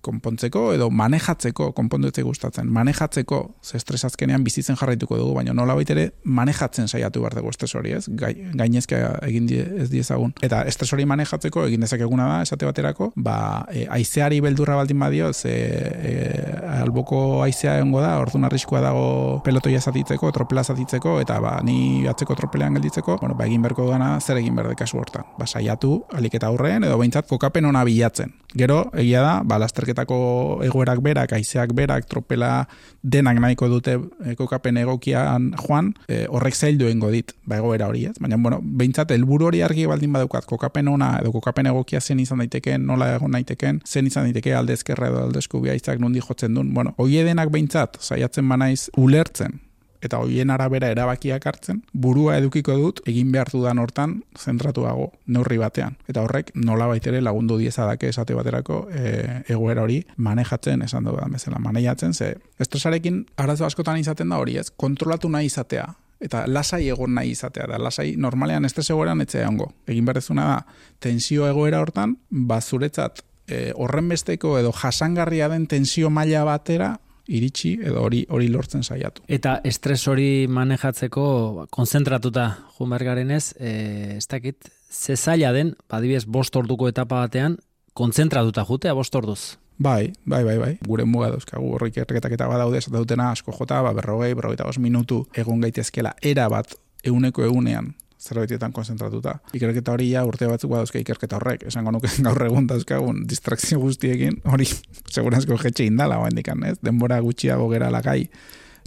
konpontzeko 0.05 0.69
edo 0.75 0.89
manejatzeko, 0.93 1.71
konponduetze 1.77 2.23
gustatzen, 2.25 2.69
manejatzeko, 2.73 3.39
ze 3.63 3.77
estresazkenean 3.79 4.43
bizitzen 4.45 4.77
jarraituko 4.79 5.17
dugu, 5.17 5.33
baina 5.39 5.55
nola 5.57 5.77
ere 5.89 6.09
manejatzen 6.23 6.87
saiatu 6.87 7.23
behar 7.23 7.37
dugu 7.39 7.49
estres 7.49 7.73
hori, 7.75 7.95
ez? 7.97 8.05
gainezke 8.09 8.99
egin 9.25 9.47
die, 9.49 9.63
ez 9.83 9.89
diezagun. 9.89 10.33
Eta 10.45 10.61
estres 10.69 10.91
hori 10.93 11.05
manejatzeko 11.09 11.65
egin 11.65 11.85
dezakeguna 11.85 12.27
da, 12.29 12.41
esate 12.45 12.67
baterako, 12.69 13.11
ba, 13.15 13.65
e, 13.73 13.87
aizeari 13.89 14.41
beldurra 14.45 14.77
baldin 14.79 14.99
badio, 14.99 15.31
ze 15.33 15.55
e, 16.11 16.13
alboko 16.79 17.41
aizea 17.43 17.77
egongo 17.79 18.03
da, 18.05 18.17
orduan 18.21 18.45
arriskua 18.45 18.83
dago 18.85 19.41
pelotoia 19.45 19.81
zatitzeko, 19.81 20.31
tropela 20.35 20.63
zatitzeko, 20.63 21.17
eta 21.23 21.39
ba, 21.41 21.57
ni 21.65 22.05
atzeko 22.09 22.37
tropelean 22.37 22.77
gelditzeko, 22.77 23.17
bueno, 23.23 23.37
ba, 23.39 23.49
egin 23.49 23.65
berko 23.65 23.89
dana, 23.89 24.11
zer 24.19 24.43
egin 24.43 24.57
berde 24.59 24.77
kasu 24.77 25.01
hortan. 25.01 25.25
Ba, 25.39 25.47
saiatu, 25.47 26.03
aliketa 26.13 26.51
aurrean, 26.51 26.85
edo 26.85 26.99
behintzat, 27.01 27.29
kokapen 27.29 27.65
ona 27.65 27.78
bilatzen. 27.87 28.35
Gero, 28.57 28.79
egia 28.97 29.19
da, 29.21 29.33
ba, 29.45 29.59
lasterketako 29.61 30.15
egoerak 30.65 31.03
berak, 31.05 31.35
aizeak 31.37 31.75
berak, 31.77 32.07
tropela 32.09 32.63
denak 33.03 33.37
nahiko 33.37 33.67
dute 33.69 33.93
e, 34.25 34.33
kokapen 34.39 34.79
egokian 34.81 35.51
joan, 35.67 35.91
e, 36.09 36.23
horrek 36.25 36.57
zaildu 36.57 36.87
egingo 36.89 37.11
dit, 37.13 37.35
ba, 37.45 37.59
egoera 37.59 37.91
hori 37.91 38.07
ez. 38.09 38.15
Baina, 38.17 38.41
bueno, 38.41 38.57
behintzat, 38.63 39.13
helburu 39.13 39.51
hori 39.51 39.61
argi 39.61 39.85
baldin 39.85 40.17
badaukat, 40.17 40.49
kokapen 40.49 40.89
ona, 40.89 41.11
edo 41.21 41.35
kokapen 41.35 41.69
egokia 41.69 42.01
zen 42.01 42.25
izan 42.25 42.41
daiteken, 42.41 42.89
nola 42.89 43.11
egon 43.19 43.37
daiteken, 43.37 43.83
zen 43.85 44.09
izan 44.09 44.25
daiteke 44.25 44.57
aldezkerra 44.57 45.13
edo 45.13 45.23
aldezku 45.27 45.61
biaitzak 45.61 46.01
nundi 46.01 46.25
jotzen 46.25 46.57
duen. 46.57 46.73
Bueno, 46.73 46.97
hoi 46.97 47.21
edenak 47.21 47.53
behintzat, 47.53 48.01
saiatzen 48.01 48.49
banaiz 48.49 48.89
ulertzen, 48.97 49.59
eta 50.01 50.19
hoien 50.21 50.49
arabera 50.49 50.89
erabakiak 50.93 51.45
hartzen, 51.45 51.81
burua 51.93 52.37
edukiko 52.39 52.75
dut 52.79 53.01
egin 53.09 53.31
behar 53.31 53.51
dudan 53.51 53.79
hortan 53.79 54.19
zentratuago 54.37 55.11
neurri 55.27 55.57
batean. 55.61 55.97
Eta 56.07 56.23
horrek 56.23 56.51
nola 56.55 56.87
baitere 56.87 57.21
lagundu 57.21 57.57
diezadake 57.59 58.09
esate 58.09 58.37
baterako 58.37 58.81
e, 58.91 59.13
egoera 59.49 59.83
hori 59.83 60.01
manejatzen 60.17 60.83
esan 60.87 61.09
dugu 61.09 61.19
da 61.21 61.29
bezala. 61.31 61.59
Maneiatzen, 61.59 62.13
ze 62.13 62.35
estresarekin 62.59 63.25
arazo 63.37 63.65
askotan 63.65 63.99
izaten 63.99 64.29
da 64.29 64.37
hori 64.37 64.57
ez, 64.57 64.69
kontrolatu 64.71 65.29
nahi 65.29 65.49
izatea, 65.51 65.87
eta 66.19 66.43
lasai 66.47 66.87
egon 66.89 67.13
nahi 67.15 67.33
izatea 67.35 67.67
da. 67.67 67.79
Lasai 67.79 68.13
normalean 68.17 68.65
estres 68.65 68.89
egoeran 68.89 69.21
etzea 69.21 69.47
ongo. 69.49 69.71
Egin 69.87 70.05
berrezuna 70.07 70.47
da, 70.53 70.59
tensio 70.99 71.47
egoera 71.47 71.81
hortan, 71.83 72.17
bazuretzat 72.29 73.23
e, 73.49 73.69
horren 73.75 74.09
besteko 74.09 74.57
edo 74.59 74.71
jasangarria 74.75 75.49
den 75.49 75.67
tensio 75.67 76.09
maila 76.09 76.45
batera 76.47 76.95
iritsi 77.29 77.75
edo 77.83 78.01
hori 78.03 78.23
hori 78.29 78.49
lortzen 78.51 78.83
saiatu. 78.83 79.23
Eta 79.27 79.59
estres 79.67 80.01
hori 80.09 80.47
manejatzeko 80.49 81.67
konzentratuta 81.71 82.49
jumergaren 82.77 83.31
ez, 83.31 83.53
e, 83.59 84.17
ez 84.17 84.27
dakit, 84.27 84.69
ze 84.89 85.15
zaila 85.15 85.53
den, 85.53 85.75
badibiez 85.89 86.25
bost 86.25 86.55
orduko 86.55 86.89
etapa 86.89 87.23
batean, 87.25 87.57
konzentratuta 87.93 88.65
jutea 88.65 88.93
bost 88.97 89.15
orduz. 89.15 89.41
Bai, 89.79 90.11
bai, 90.25 90.43
bai, 90.43 90.57
bai. 90.59 90.73
Gure 90.83 91.05
muga 91.07 91.29
dauzkagu 91.31 91.71
horrik 91.77 92.01
erreketak 92.01 92.33
eta 92.35 92.49
badaude, 92.51 92.81
esat 92.81 92.93
dutena 92.97 93.29
asko 93.31 93.53
jota, 93.55 93.79
ba, 93.85 93.93
berrogei, 93.95 94.33
berrogei 94.35 94.75
minutu 94.77 95.23
egon 95.33 95.61
gaitezkela 95.61 96.13
era 96.21 96.49
bat 96.49 96.75
euneko 97.07 97.45
egunean 97.45 97.93
zerbaitetan 98.19 98.73
konzentratuta. 98.75 99.37
Ikerketa 99.55 99.93
hori 99.95 100.09
ja 100.11 100.25
urte 100.27 100.47
batzuk 100.49 100.71
badauzke 100.73 100.99
ikerketa 101.03 101.39
horrek, 101.39 101.65
esango 101.71 101.93
nuke 101.95 102.11
gaur 102.27 102.45
egun 102.45 102.67
dauzkagun 102.69 103.23
distrakzio 103.29 103.79
guztiekin, 103.79 104.41
hori 104.51 104.67
segurazko 105.15 105.57
jetxe 105.63 105.87
indala, 105.87 106.19
ez? 106.27 106.77
denbora 106.83 107.19
gutxiago 107.23 107.69
gera 107.71 107.89
lagai, 107.93 108.29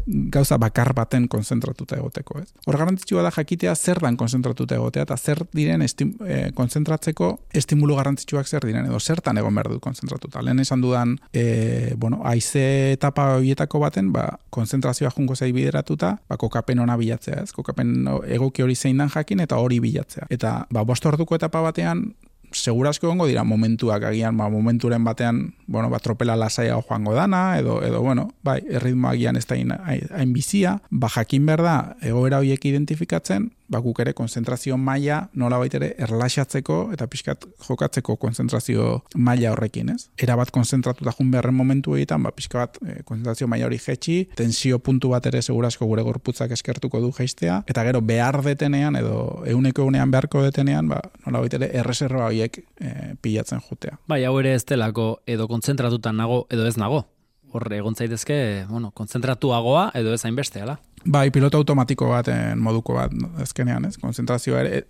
gauza 0.06 0.58
bakar 0.58 0.92
baten 0.94 1.28
konzentratuta 1.28 1.96
egoteko, 1.96 2.40
ez? 2.42 2.48
Hor 2.66 2.78
garrantzitsua 2.78 3.22
da 3.22 3.30
jakitea 3.34 3.74
zer 3.74 4.00
dan 4.02 4.16
konzentratuta 4.20 4.76
egotea 4.76 5.06
eta 5.06 5.16
zer 5.16 5.44
diren 5.54 5.82
estim, 5.82 6.14
e, 6.26 6.50
konzentratzeko 6.56 7.30
estimulu 7.62 7.96
garrantzitsuak 7.98 8.48
zer 8.48 8.66
diren 8.68 8.88
edo 8.88 9.00
zertan 9.00 9.38
egon 9.38 9.54
behar 9.54 9.70
dut 9.72 9.82
konzentratuta. 9.84 10.42
Lehen 10.42 10.60
esan 10.62 10.82
dudan, 10.84 11.16
e, 11.32 11.94
bueno, 11.96 12.22
aize 12.28 12.92
etapa 12.92 13.28
horietako 13.36 13.82
baten, 13.84 14.12
ba, 14.12 14.26
konzentrazioa 14.50 15.12
jungo 15.14 15.36
zei 15.36 15.52
bideratuta, 15.52 16.16
ba, 16.28 16.36
kokapen 16.40 16.82
ona 16.82 16.96
bilatzea, 17.00 17.42
ez? 17.44 17.52
Kokapen 17.52 18.08
egoki 18.26 18.62
hori 18.62 18.76
zein 18.76 19.00
dan 19.02 19.12
jakin 19.12 19.40
eta 19.46 19.60
hori 19.62 19.80
bilatzea. 19.80 20.28
Eta, 20.30 20.62
ba, 20.70 20.84
bost 20.88 21.06
orduko 21.06 21.38
etapa 21.38 21.62
batean, 21.64 22.10
segurazko 22.52 23.08
gongo 23.08 23.26
dira 23.26 23.44
momentuak 23.44 24.04
agian, 24.04 24.36
ba, 24.36 24.48
momenturen 24.50 25.04
batean, 25.04 25.54
bueno, 25.66 25.90
ba, 25.90 25.98
tropela 25.98 26.36
lasaia 26.36 26.76
joango 26.80 27.14
dana, 27.14 27.58
edo, 27.58 27.82
edo 27.82 28.00
bueno, 28.02 28.30
bai, 28.42 28.60
erritmo 28.68 29.08
agian 29.08 29.36
ez 29.36 29.46
da 29.46 29.56
hain 29.56 30.32
bizia, 30.32 30.80
ba, 30.90 31.08
jakin 31.08 31.46
behar 31.46 31.62
da, 31.62 31.76
egoera 32.00 32.38
horiek 32.38 32.64
identifikatzen, 32.64 33.50
ba, 33.72 33.80
guk 33.82 34.02
ere 34.04 34.12
konzentrazio 34.16 34.76
maila 34.78 35.22
nola 35.38 35.58
baitere 35.62 35.92
erlaxatzeko 36.04 36.78
eta 36.94 37.08
pixkat 37.10 37.46
jokatzeko 37.66 38.16
konzentrazio 38.20 39.02
maila 39.16 39.52
horrekin, 39.54 39.92
ez? 39.94 40.08
Era 40.20 40.36
bat 40.38 40.52
konzentratuta 40.54 41.14
jun 41.16 41.30
beharren 41.32 41.56
momentu 41.56 41.96
egiten, 41.96 42.22
ba, 42.26 42.34
pixka 42.36 42.62
bat 42.62 42.78
e, 42.84 43.00
konzentrazio 43.08 43.48
maila 43.50 43.68
hori 43.70 43.80
jetxi, 43.82 44.18
tensio 44.38 44.78
puntu 44.84 45.12
bat 45.14 45.26
ere 45.30 45.42
segurazko 45.42 45.88
gure 45.90 46.04
gorputzak 46.06 46.52
eskertuko 46.56 47.00
du 47.02 47.12
jeistea, 47.16 47.62
eta 47.68 47.84
gero 47.88 48.02
behar 48.04 48.42
detenean 48.44 48.98
edo 49.00 49.42
euneko 49.48 49.86
egunean 49.86 50.12
beharko 50.12 50.44
detenean, 50.46 50.90
ba, 50.92 51.00
nola 51.26 51.44
baitere 51.44 51.70
erreserba 51.80 52.28
horiek 52.28 52.60
e, 52.60 53.16
pilatzen 53.22 53.62
jutea. 53.68 53.98
Bai, 54.08 54.22
hau 54.28 54.36
ere 54.40 54.54
ez 54.58 54.64
delako 54.68 55.14
edo 55.26 55.48
kontzentratutan 55.50 56.18
nago 56.18 56.44
edo 56.50 56.66
ez 56.68 56.76
nago. 56.80 57.04
Horre 57.52 57.78
egon 57.82 57.94
zaitezke, 57.94 58.64
bueno, 58.70 58.90
konzentratuagoa 58.96 59.90
edo 59.98 60.14
ez 60.14 60.24
hainbeste, 60.24 60.62
ala? 60.64 60.78
Bai, 61.04 61.30
piloto 61.34 61.60
automatiko 61.60 62.08
baten 62.12 62.60
moduko 62.62 62.96
bat, 62.96 63.14
ezkenean, 63.44 63.90
ez? 63.90 63.98
Konzentrazioa 64.00 64.62
ere, 64.64 64.84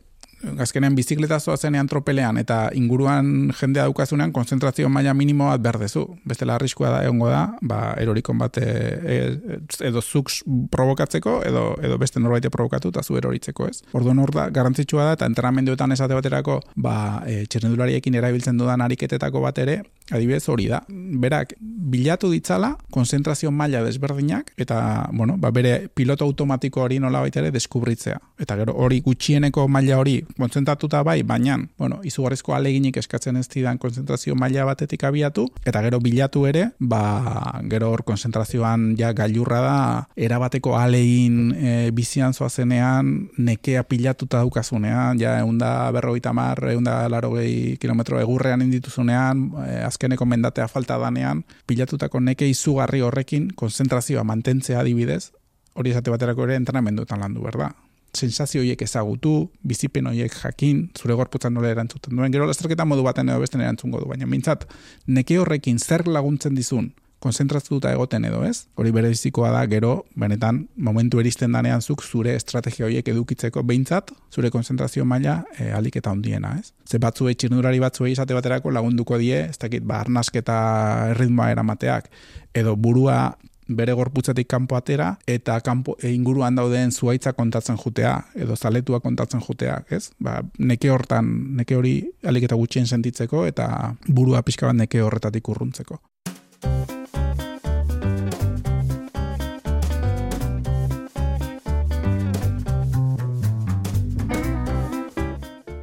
azkenean 0.59 0.95
bizikleta 0.95 1.39
zoazenean 1.41 1.89
tropelean 1.89 2.39
eta 2.41 2.57
inguruan 2.79 3.53
jendea 3.59 3.87
daukazunean 3.87 4.33
konzentrazio 4.33 4.89
maila 4.89 5.15
minimo 5.15 5.49
bat 5.51 5.63
berdezu. 5.63 6.05
Bestela 6.29 6.57
arriskua 6.57 6.91
da 6.91 7.03
egongo 7.07 7.29
da, 7.31 7.43
ba, 7.63 7.81
erorikon 8.01 8.39
bat 8.39 8.59
e, 8.59 8.67
e, 9.15 9.59
edo 9.89 10.03
zuk 10.03 10.33
provokatzeko 10.71 11.39
edo, 11.47 11.65
edo 11.83 11.99
beste 11.99 12.21
norbaite 12.21 12.51
provokatu 12.51 12.93
eta 12.95 13.03
zu 13.03 13.17
eroritzeko 13.21 13.69
ez. 13.69 13.83
Orduan 13.93 14.19
hor 14.23 14.35
da, 14.35 14.49
garrantzitsua 14.51 15.11
da 15.11 15.19
eta 15.19 15.31
entrenamenduetan 15.31 15.95
esate 15.95 16.19
baterako 16.19 16.61
ba, 16.77 17.23
e, 17.27 17.45
erabiltzen 18.23 18.59
dudan 18.59 18.81
ariketetako 18.81 19.41
bat 19.41 19.59
ere 19.59 19.83
adibidez 20.13 20.49
hori 20.49 20.69
da. 20.71 20.83
Berak 20.89 21.57
bilatu 21.61 22.31
ditzala 22.33 22.77
konzentrazio 22.91 23.51
maila 23.51 23.83
desberdinak 23.85 24.53
eta 24.57 25.09
bueno, 25.13 25.37
ba, 25.39 25.51
bere 25.51 25.89
piloto 25.95 26.25
automatiko 26.25 26.83
hori 26.83 26.99
nola 27.01 27.25
ere 27.27 27.51
deskubritzea. 27.51 28.19
Eta 28.41 28.57
gero 28.57 28.75
hori 28.77 29.01
gutxieneko 29.01 29.67
maila 29.69 29.99
hori 29.99 30.19
kontzentratuta 30.39 31.03
bai, 31.03 31.23
baina 31.23 31.59
bueno, 31.79 32.01
izugarrizko 32.05 32.55
aleginik 32.55 32.97
eskatzen 32.97 33.37
ez 33.37 33.49
didan 33.49 33.79
konzentrazio 33.79 34.35
maila 34.35 34.65
batetik 34.69 35.05
abiatu 35.05 35.49
eta 35.65 35.83
gero 35.83 36.01
bilatu 36.01 36.47
ere, 36.47 36.69
ba, 36.79 37.61
gero 37.71 37.91
hor 37.93 38.05
konzentrazioan 38.05 38.93
ja 38.99 39.13
gailurra 39.17 39.61
da 39.63 39.79
erabateko 40.17 40.77
alegin 40.79 41.53
e, 41.57 41.91
bizian 41.95 42.35
zoazenean 42.35 43.13
nekea 43.39 43.85
pilatuta 43.89 44.43
daukazunean, 44.43 45.21
ja 45.21 45.39
eunda 45.41 45.91
berrogeita 45.95 46.33
mar, 46.37 46.61
eunda 46.73 47.09
laro 47.13 47.33
gehi 47.37 47.77
kilometro 47.81 48.21
egurrean 48.21 48.63
indituzunean, 48.65 49.49
e, 49.67 49.81
azkeneko 50.03 50.27
mendatea 50.27 50.67
falta 50.69 50.99
danean, 50.99 51.45
pilatutako 51.67 52.21
neke 52.21 52.49
izugarri 52.49 53.01
horrekin 53.01 53.53
konzentrazioa 53.55 54.25
mantentzea 54.25 54.81
adibidez, 54.81 55.31
hori 55.75 55.91
esate 55.95 56.11
baterako 56.11 56.45
ere 56.49 56.57
entrenamenduetan 56.57 57.21
landu, 57.21 57.43
berda? 57.43 57.71
sensazio 58.13 58.61
horiek 58.61 58.83
ezagutu, 58.85 59.49
bizipen 59.65 60.07
horiek 60.07 60.35
jakin, 60.37 60.91
zure 60.99 61.15
gorputzan 61.17 61.55
nola 61.55 61.71
erantzuten 61.73 62.17
duen, 62.17 62.33
gero 62.33 62.45
lasterketa 62.45 62.85
modu 62.85 63.03
baten 63.07 63.31
edo 63.31 63.41
besten 63.41 63.63
erantzungo 63.65 64.03
du, 64.03 64.09
baina 64.11 64.27
mintzat, 64.29 64.67
neke 65.07 65.39
horrekin 65.41 65.79
zer 65.79 66.05
laguntzen 66.07 66.55
dizun, 66.55 66.91
konzentratuta 67.23 67.93
egoten 67.95 68.27
edo 68.29 68.43
ez, 68.47 68.67
hori 68.77 68.93
bere 68.95 69.13
bizikoa 69.13 69.53
da, 69.55 69.63
gero, 69.71 69.93
benetan, 70.19 70.65
momentu 70.77 71.23
eristen 71.23 71.55
danean 71.55 71.83
zuk 71.83 72.03
zure 72.03 72.35
estrategia 72.39 72.89
horiek 72.89 73.09
edukitzeko 73.15 73.63
behintzat, 73.69 74.13
zure 74.35 74.51
konzentrazio 74.51 75.07
maila 75.09 75.39
e, 75.57 75.71
alik 75.77 76.01
eta 76.03 76.13
hundiena, 76.15 76.57
ez? 76.59 76.73
Ze 76.89 76.99
batzu 77.03 77.31
etxirnurari 77.33 77.81
batzu 77.83 78.09
izate 78.11 78.35
baterako 78.37 78.75
lagunduko 78.75 79.19
die, 79.23 79.47
ez 79.53 79.59
dakit, 79.63 79.87
ba, 79.87 80.03
arnasketa 80.03 80.59
erritmoa 81.15 81.51
eramateak, 81.55 82.11
edo 82.59 82.77
burua 82.77 83.23
bere 83.73 83.95
gorputzatik 83.97 84.49
kanpo 84.51 84.77
atera 84.77 85.13
eta 85.27 85.59
kanpo 85.65 85.97
e, 86.03 86.11
inguruan 86.13 86.59
dauden 86.59 86.93
zuaitza 86.93 87.33
kontatzen 87.33 87.79
jutea 87.79 88.17
edo 88.35 88.57
zaletua 88.57 89.01
kontatzen 89.01 89.41
jutea, 89.41 89.79
ez? 89.91 90.11
Ba, 90.21 90.41
neke 90.59 90.91
hortan, 90.91 91.31
neke 91.59 91.79
hori 91.79 91.97
alik 92.27 92.49
eta 92.51 92.59
gutxien 92.59 92.87
sentitzeko 92.87 93.47
eta 93.47 93.69
burua 94.09 94.43
pixka 94.43 94.69
bat 94.69 94.83
neke 94.83 95.03
horretatik 95.03 95.49
urruntzeko. 95.55 96.03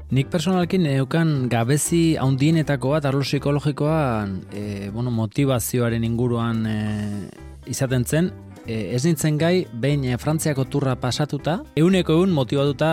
Nik 0.09 0.31
personalkin 0.33 0.87
eukan 0.89 1.43
gabezi 1.51 2.15
haundienetako 2.17 2.95
bat 2.95 3.05
arlo 3.05 3.21
psikologikoan 3.21 4.39
e, 4.49 4.89
bueno, 4.89 5.11
motivazioaren 5.13 6.01
inguruan 6.07 6.63
e, 6.65 6.77
izaten 7.69 8.07
zen, 8.09 8.31
e, 8.65 8.95
ez 8.97 9.03
nintzen 9.05 9.37
gai, 9.37 9.67
behin 9.69 10.07
e, 10.09 10.15
Frantziako 10.17 10.65
turra 10.65 10.95
pasatuta, 10.97 11.59
euneko 11.77 12.15
eun 12.17 12.33
motivatuta 12.33 12.89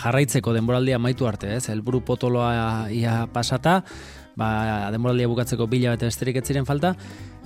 jarraitzeko 0.00 0.56
denboraldia 0.56 0.98
maitu 0.98 1.28
arte, 1.30 1.52
ez? 1.60 1.68
Elburu 1.70 2.00
potoloa 2.02 2.88
ia 2.90 3.20
pasata, 3.30 3.76
ba, 4.34 4.48
denboraldia 4.90 5.30
bukatzeko 5.30 5.68
bila 5.70 5.94
eta 5.94 6.10
besterik 6.10 6.40
etziren 6.42 6.66
falta, 6.66 6.96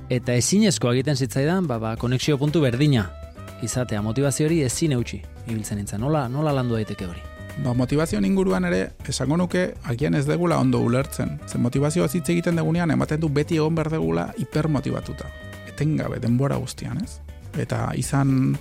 eta 0.09 0.39
ezinezko 0.41 0.89
egiten 0.97 1.21
zitzaidan, 1.21 1.69
ba, 1.69 1.77
ba, 1.77 1.93
konexio 2.01 2.41
puntu 2.41 2.65
berdina 2.65 3.11
izatea, 3.61 4.01
motivazio 4.01 4.49
hori 4.49 4.63
ezin 4.65 4.97
eutxi, 4.97 5.21
ibiltzen 5.51 5.83
nintzen, 5.83 6.01
nola, 6.01 6.25
nola 6.33 6.57
landu 6.63 6.81
daiteke 6.81 7.13
hori? 7.13 7.32
Ba, 7.61 7.75
motivazio 7.75 8.19
inguruan 8.25 8.65
ere, 8.65 8.93
esango 9.07 9.37
nuke, 9.37 9.75
agian 9.85 10.15
ez 10.15 10.25
degula 10.27 10.59
ondo 10.59 10.81
ulertzen. 10.81 11.39
Ze 11.47 11.59
motivazioa 11.59 12.09
hitz 12.09 12.29
egiten 12.29 12.57
degunean, 12.57 12.91
ematen 12.91 13.21
du 13.21 13.29
beti 13.29 13.57
egon 13.61 13.75
behar 13.75 13.91
degula 13.91 14.31
hipermotivatuta 14.39 15.29
etengabe 15.73 16.21
denbora 16.21 16.57
guztian, 16.57 17.03
ez? 17.03 17.19
Eta 17.59 17.91
izan 17.99 18.57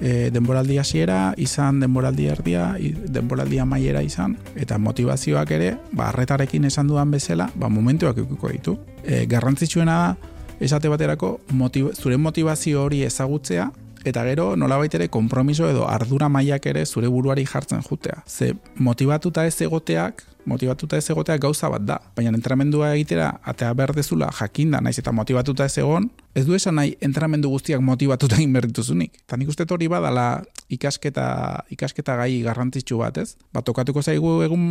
e, 0.00 0.30
denboraldi 0.34 0.78
hasiera, 0.78 1.34
izan 1.36 1.80
denboraldi 1.82 2.26
erdia, 2.32 2.72
denboraldi 3.14 3.60
amaiera 3.62 4.02
izan, 4.02 4.36
eta 4.56 4.78
motivazioak 4.78 5.54
ere, 5.54 5.76
ba, 5.92 6.08
arretarekin 6.10 6.66
esan 6.70 6.90
dudan 6.90 7.12
bezala, 7.14 7.50
ba, 7.54 7.70
momentuak 7.70 8.18
eukiko 8.24 8.50
ditu. 8.52 8.76
E, 9.04 9.24
garrantzitsuena 9.30 9.98
da, 10.02 10.32
esate 10.62 10.90
baterako, 10.90 11.36
motiv 11.58 11.92
zure 11.98 12.18
motivazio 12.18 12.82
hori 12.84 13.02
ezagutzea, 13.06 13.70
eta 14.04 14.24
gero 14.26 14.56
nolabait 14.56 14.94
ere 14.94 15.08
konpromiso 15.08 15.68
edo 15.70 15.86
ardura 15.88 16.28
mailak 16.28 16.66
ere 16.66 16.84
zure 16.86 17.08
buruari 17.08 17.46
jartzen 17.46 17.82
jutea. 17.82 18.22
Ze 18.26 18.54
motivatuta 18.76 19.46
ez 19.46 19.60
egoteak, 19.60 20.24
motivatuta 20.44 20.96
ez 20.96 21.10
egoteak 21.10 21.40
gauza 21.40 21.68
bat 21.70 21.84
da. 21.86 21.98
Baina 22.16 22.32
entrenamendua 22.34 22.92
egitera 22.96 23.28
atea 23.42 23.72
berdezula 23.78 24.30
jakinda 24.38 24.80
naiz 24.80 24.98
eta 24.98 25.12
motivatuta 25.12 25.64
ez 25.64 25.78
egon, 25.78 26.10
ez 26.34 26.44
du 26.46 26.54
esan 26.54 26.76
nahi 26.80 26.96
entramendu 27.00 27.50
guztiak 27.52 27.80
motivatuta 27.80 28.40
inberrituzunik. 28.46 29.22
Eta 29.26 29.38
nik 29.38 29.52
uste 29.52 29.66
hori 29.70 29.88
badala 29.88 30.42
ikasketa, 30.72 31.26
ikasketa 31.70 32.16
gai 32.16 32.40
garrantzitsu 32.42 32.98
bat, 32.98 33.18
ez? 33.18 33.36
Ba, 33.52 33.62
tokatuko 33.62 34.02
zaigu 34.02 34.40
egun 34.46 34.64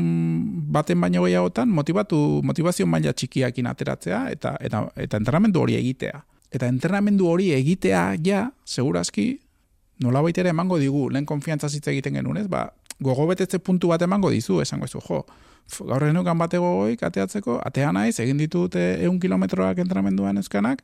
baten 0.73 0.99
baino 1.01 1.23
gehiagotan 1.27 1.69
motivatu, 1.69 2.41
motivazio 2.43 2.87
maila 2.87 3.13
txikiakin 3.13 3.69
ateratzea 3.71 4.25
eta, 4.33 4.57
eta, 4.59 4.87
eta 4.95 5.21
entrenamendu 5.21 5.61
hori 5.61 5.77
egitea. 5.79 6.25
Eta 6.51 6.67
entrenamendu 6.67 7.29
hori 7.31 7.51
egitea 7.55 8.01
ja, 8.25 8.49
segurazki, 8.65 9.39
nola 10.03 10.23
ere 10.35 10.49
emango 10.49 10.77
digu, 10.77 11.09
lehen 11.09 11.25
konfiantza 11.25 11.69
zitza 11.69 11.91
egiten 11.91 12.13
genuen, 12.13 12.37
ez? 12.37 12.47
Ba, 12.47 12.73
gogo 12.99 13.27
betetze 13.27 13.59
puntu 13.59 13.87
bat 13.87 14.01
emango 14.01 14.29
dizu, 14.29 14.59
esango 14.61 14.85
ez 14.85 14.91
jo, 14.91 15.25
gaur 15.87 16.03
genukan 16.03 16.37
bate 16.37 16.57
gogoik 16.57 17.03
ateatzeko, 17.03 17.59
atea 17.63 17.91
naiz, 17.91 18.19
egin 18.19 18.37
ditut 18.37 18.75
egun 18.75 19.19
kilometroak 19.19 19.79
entrenamenduan 19.79 20.37
euskanak, 20.37 20.81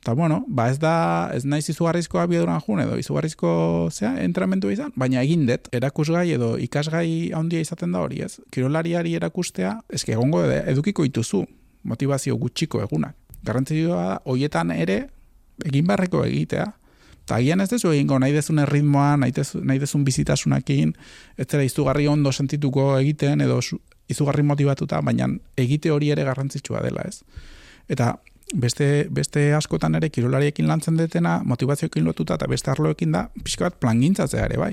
eta 0.00 0.14
bueno, 0.16 0.44
ba 0.48 0.70
ez 0.72 0.78
da, 0.80 1.30
ez 1.36 1.44
naiz 1.44 1.68
izugarrizko 1.68 2.18
abiaduran 2.18 2.60
jun 2.66 2.80
edo 2.80 2.98
izugarrizko 2.98 3.52
zea, 3.92 4.16
entrenamendu 4.24 4.72
izan, 4.72 4.90
baina 4.96 5.22
egin 5.22 5.46
dut, 5.46 5.70
erakusgai 5.76 6.32
edo 6.34 6.56
ikasgai 6.58 7.30
handia 7.36 7.60
izaten 7.60 7.92
da 7.92 8.02
hori, 8.02 8.24
ez? 8.26 8.40
Kirolariari 8.50 9.14
erakustea, 9.20 9.78
ez 9.88 10.02
egongo 10.08 10.42
edukiko 10.50 11.04
ituzu, 11.06 11.44
motivazio 11.84 12.36
gutxiko 12.36 12.82
egunak 12.82 13.19
garrantzioa 13.44 14.20
hoietan 14.24 14.70
ere, 14.74 15.00
egin 15.66 15.86
barreko 15.86 16.24
egitea. 16.24 16.66
Eta 17.24 17.36
agian 17.36 17.60
ez 17.60 17.68
dezu 17.70 17.92
egingo 17.92 18.18
nahi 18.18 18.32
dezun 18.34 18.58
erritmoa, 18.58 19.14
nahi, 19.20 19.32
dezu, 19.36 19.60
nahi 19.64 19.78
dezun 19.78 20.04
bizitasunakin, 20.04 20.92
ez 21.38 21.46
zera 21.46 21.64
izugarri 21.64 22.08
ondo 22.10 22.32
sentituko 22.32 22.96
egiten, 22.98 23.40
edo 23.44 23.60
izugarri 24.10 24.42
motivatuta, 24.42 25.00
baina 25.06 25.28
egite 25.56 25.92
hori 25.94 26.10
ere 26.10 26.24
garrantzitsua 26.26 26.82
dela, 26.82 27.04
ez? 27.06 27.22
Eta 27.88 28.14
beste, 28.54 29.06
beste 29.10 29.52
askotan 29.54 29.94
ere 29.94 30.10
kirolariekin 30.10 30.66
lantzen 30.68 30.98
detena, 30.98 31.40
motivazioekin 31.44 32.04
lotuta, 32.04 32.34
eta 32.40 32.48
beste 32.50 32.72
arloekin 32.72 33.12
da, 33.14 33.28
pixka 33.44 33.68
bat 33.68 33.78
plangintzatzea 33.80 34.46
ere, 34.50 34.58
bai. 34.58 34.72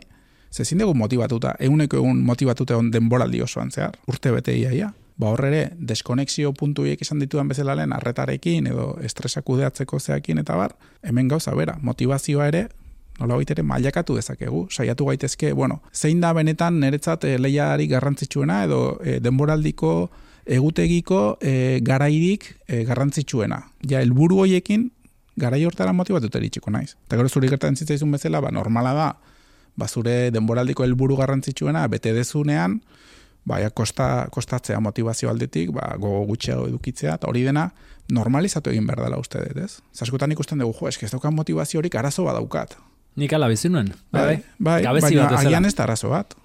Zezin 0.54 0.80
dugu 0.82 0.96
motivatuta, 0.96 1.58
eguneko 1.60 2.00
egun 2.00 2.24
motivatuta 2.26 2.78
on 2.80 2.90
denboraldi 2.92 3.44
osoan 3.44 3.70
zehar, 3.72 4.00
urte 4.08 4.32
bete 4.32 4.56
iaia 4.56 4.94
ba 5.18 5.32
hor 5.34 5.46
ere 5.46 5.62
deskonexio 5.78 6.54
puntuiek 6.54 7.02
izan 7.02 7.20
dituan 7.20 7.48
bezala 7.48 7.76
lehen 7.76 7.94
arretarekin 7.94 8.68
edo 8.68 8.92
estresak 9.04 9.46
kudeatzeko 9.46 10.00
zeakin 10.00 10.44
eta 10.44 10.56
bar, 10.56 10.76
hemen 11.02 11.28
gauza 11.28 11.56
bera, 11.58 11.78
motivazioa 11.82 12.48
ere 12.48 12.68
nola 13.20 13.40
ere 13.42 13.64
mailakatu 13.64 14.16
dezakegu, 14.16 14.68
saiatu 14.70 15.06
gaitezke, 15.06 15.54
bueno, 15.54 15.82
zein 15.94 16.22
da 16.22 16.34
benetan 16.34 16.80
niretzat 16.80 17.24
e, 17.26 17.38
lehiari 17.40 17.88
garrantzitsuena 17.88 18.64
edo 18.66 19.00
e, 19.04 19.20
denboraldiko 19.20 20.10
egutegiko 20.46 21.38
e, 21.42 21.80
garairik 21.82 22.46
e, 22.68 22.84
garrantzitsuena. 22.86 23.62
Ja, 23.90 24.02
helburu 24.02 24.44
hoiekin 24.44 24.92
garai 25.38 25.64
hortara 25.66 25.94
motivatu 25.94 26.30
eritxiko 26.38 26.72
naiz. 26.72 26.96
Eta 27.08 27.18
gero 27.18 27.30
zuri 27.30 27.50
gertatzen 27.50 27.76
zitzaizun 27.76 28.14
bezala, 28.14 28.42
ba, 28.42 28.52
normala 28.52 28.94
da, 28.94 29.10
ba, 29.76 29.88
zure 29.88 30.30
denboraldiko 30.32 30.86
helburu 30.86 31.18
garrantzitsuena, 31.18 31.88
bete 31.92 32.14
dezunean, 32.14 32.82
baia 33.48 33.70
kosta, 33.70 34.28
kostatzea 34.32 34.80
motivazio 34.84 35.32
aldetik, 35.32 35.72
ba, 35.76 35.94
gogo 36.00 36.26
gutxeago 36.34 36.68
edukitzea, 36.68 37.16
eta 37.16 37.30
hori 37.32 37.46
dena 37.48 37.70
normalizatu 38.12 38.72
egin 38.72 38.88
behar 38.88 39.06
dela 39.08 39.20
uste 39.20 39.42
dut, 39.44 39.64
ez? 39.64 39.80
Zaskotan 39.96 40.32
ikusten 40.36 40.64
dugu, 40.64 40.76
jo, 40.80 40.92
eski 40.92 41.08
ez 41.08 41.14
daukan 41.16 41.36
motivazio 41.36 41.82
horik 41.82 41.96
arazo 42.00 42.28
badaukat. 42.28 42.78
Nik 43.18 43.32
ala 43.34 43.48
bizi 43.50 43.70
nuen. 43.74 43.88
Bai, 44.14 44.44
bai, 44.62 44.84
bai 44.86 45.00
baina 45.02 45.26
agian 45.40 45.66
ez 45.66 45.74
da 45.74 45.88
arazo 45.88 46.12
bat. 46.12 46.36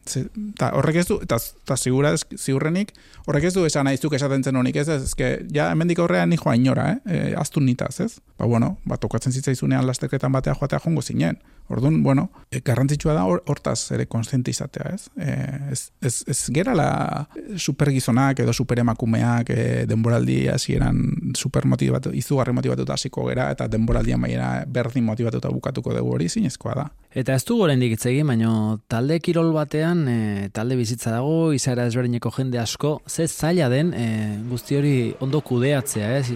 Ta, 0.56 0.70
horrek 0.78 1.02
ez 1.02 1.04
du, 1.10 1.18
eta, 1.20 1.36
ziurra 1.76 2.14
ez, 2.16 2.22
ziurrenik, 2.38 2.94
horrek 3.26 3.50
ez 3.50 3.52
du 3.52 3.66
esan 3.68 3.90
aiztuk 3.90 4.16
esaten 4.16 4.40
zen 4.40 4.56
honik, 4.56 4.78
ez? 4.80 4.86
Ez, 4.88 5.12
que, 5.18 5.34
ja, 5.52 5.68
hemendik 5.74 6.00
horrean 6.00 6.32
ni 6.32 6.38
inora, 6.54 6.86
eh? 6.94 7.00
E, 7.04 7.34
aztu 7.36 7.60
nitaz, 7.60 8.00
ez? 8.00 8.20
Ba, 8.38 8.46
bueno, 8.46 8.78
ba, 8.88 8.96
tokatzen 8.96 9.32
zitzaizunean 9.32 9.86
lasterketan 9.86 10.32
batea 10.32 10.54
joatea 10.54 10.80
jongo 10.80 11.02
zinen. 11.02 11.38
Orduan, 11.72 12.02
bueno, 12.02 12.30
e, 12.50 12.60
garrantzitsua 12.64 13.14
da 13.16 13.24
hor- 13.24 13.42
hortaz 13.48 13.92
ere 13.96 14.06
konstiente 14.06 14.50
izatea, 14.52 14.92
ez? 14.94 15.06
E, 15.16 15.32
ez, 15.72 15.80
ez, 16.04 16.14
ez 16.28 16.38
gerala 16.52 17.26
supergizonak 17.56 18.42
edo 18.44 18.52
superemakumeak 18.52 19.52
e, 19.54 19.62
denboraldi 19.88 20.46
hasieran 20.52 21.00
supermotibatu, 21.38 22.12
izugarri 22.16 22.52
motibatuta 22.52 22.96
hasiko 22.96 23.24
gera 23.30 23.48
eta 23.54 23.68
denboraldia 23.72 24.18
maiera 24.20 24.50
berdin 24.68 25.06
motibatuta 25.08 25.50
bukatuko 25.52 25.94
dugu 25.96 26.16
hori 26.18 26.28
zinezkoa 26.28 26.76
da. 26.76 26.86
Eta 27.12 27.34
ez 27.36 27.44
du 27.44 27.58
hitz 27.62 28.06
egin, 28.06 28.26
baino 28.26 28.80
talde 28.88 29.18
kirol 29.20 29.52
batean, 29.52 30.06
e, 30.08 30.48
talde 30.52 30.76
bizitza 30.76 31.10
dago, 31.12 31.52
izaera 31.52 31.86
ezberdineko 31.86 32.30
jende 32.36 32.58
asko, 32.58 33.00
ze 33.08 33.26
zaila 33.28 33.68
den 33.68 33.92
e, 33.94 34.06
guzti 34.48 34.76
hori 34.76 35.14
ondo 35.20 35.40
kudeatzea, 35.40 36.16
ez? 36.18 36.28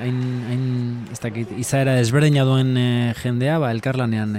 Hain, 0.00 0.20
hain, 0.48 0.64
ez 1.12 1.20
dakit, 1.20 1.52
izaera 1.58 1.98
ezberdina 2.00 2.44
duen 2.44 2.74
jendea, 3.20 3.58
ba, 3.58 3.70
elkarlanean 3.72 4.36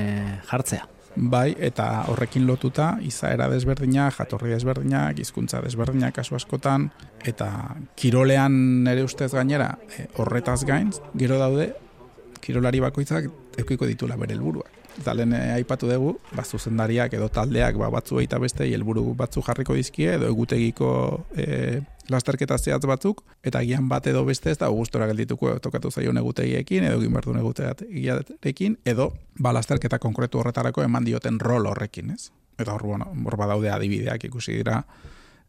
jartzea. 0.50 0.88
Bai, 1.16 1.56
eta 1.64 2.04
horrekin 2.12 2.44
lotuta 2.44 2.98
izaera 3.08 3.48
desberdinak, 3.48 4.18
jatorri 4.18 4.52
desberdinak, 4.52 5.20
hizkuntza 5.24 5.62
desberdinak 5.64 6.18
kasu 6.18 6.36
askotan, 6.36 6.90
eta 7.24 7.48
kirolean 7.96 8.84
nere 8.84 9.06
ustez 9.08 9.32
gainera 9.32 9.78
e, 9.96 10.10
horretaz 10.20 10.66
gain, 10.68 10.92
gero 11.16 11.40
daude, 11.40 11.70
kirolari 12.44 12.84
bakoitzak 12.84 13.30
eukiko 13.64 13.88
ditula 13.88 14.20
bere 14.20 14.36
helburuak. 14.36 14.84
Eta 15.00 15.16
lehen 15.16 15.34
eh, 15.36 15.56
aipatu 15.56 15.88
dugu, 15.88 16.18
ba, 16.36 16.44
zuzendariak 16.44 17.16
edo 17.18 17.28
taldeak 17.32 17.80
ba, 17.80 17.90
batzu 17.92 18.20
eta 18.24 18.40
beste 18.40 18.68
helburu 18.68 19.10
batzu 19.16 19.44
jarriko 19.44 19.76
dizkie, 19.76 20.14
edo 20.20 20.28
egutegiko 20.32 20.90
e, 21.36 21.80
lasterketa 22.10 22.58
zehatz 22.58 22.86
batzuk, 22.86 23.24
eta 23.44 23.62
gian 23.66 23.90
bat 23.90 24.08
edo 24.08 24.26
beste 24.26 24.52
ez 24.52 24.58
da 24.62 24.70
gustora 24.70 25.08
geldituko 25.08 25.58
tokatu 25.60 25.92
zaion 25.92 26.18
egutegiekin, 26.22 26.86
edo 26.90 27.00
egin 27.02 27.14
behar 27.14 27.30
duen 27.30 27.42
egutegiarekin, 27.42 28.80
edo 28.86 29.12
ba, 29.40 29.54
lasterketa 29.54 30.00
konkretu 30.00 30.40
horretarako 30.40 30.84
eman 30.86 31.06
dioten 31.06 31.40
rol 31.40 31.66
horrekin, 31.72 32.12
ez? 32.16 32.32
Eta 32.58 32.74
hor, 32.74 32.86
bueno, 32.88 33.12
hor 33.26 33.38
badaude 33.38 33.72
adibideak 33.72 34.30
ikusi 34.30 34.60
dira, 34.62 34.84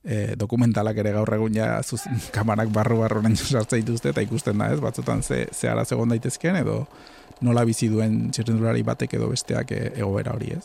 e, 0.06 0.34
dokumentalak 0.38 0.98
ere 1.02 1.12
gaur 1.16 1.34
egun 1.36 1.54
ja 1.58 1.68
zuz, 1.82 2.04
kamarak 2.36 2.70
barru 2.74 3.00
barru 3.02 3.22
sartzen 3.34 3.82
dituzte 3.82 4.14
eta 4.14 4.24
ikusten 4.24 4.58
da 4.58 4.70
ez, 4.72 4.80
batzutan 4.80 5.22
ze, 5.22 5.46
ze 5.52 5.68
ara 5.68 5.84
segon 5.84 6.14
daitezkeen 6.14 6.62
edo 6.62 6.86
nola 7.40 7.64
bizi 7.68 7.90
duen 7.92 8.30
txirrendulari 8.32 8.82
batek 8.82 9.18
edo 9.18 9.28
besteak 9.32 9.72
e, 9.72 9.82
egoera 9.96 10.32
hori 10.32 10.54
ez. 10.56 10.64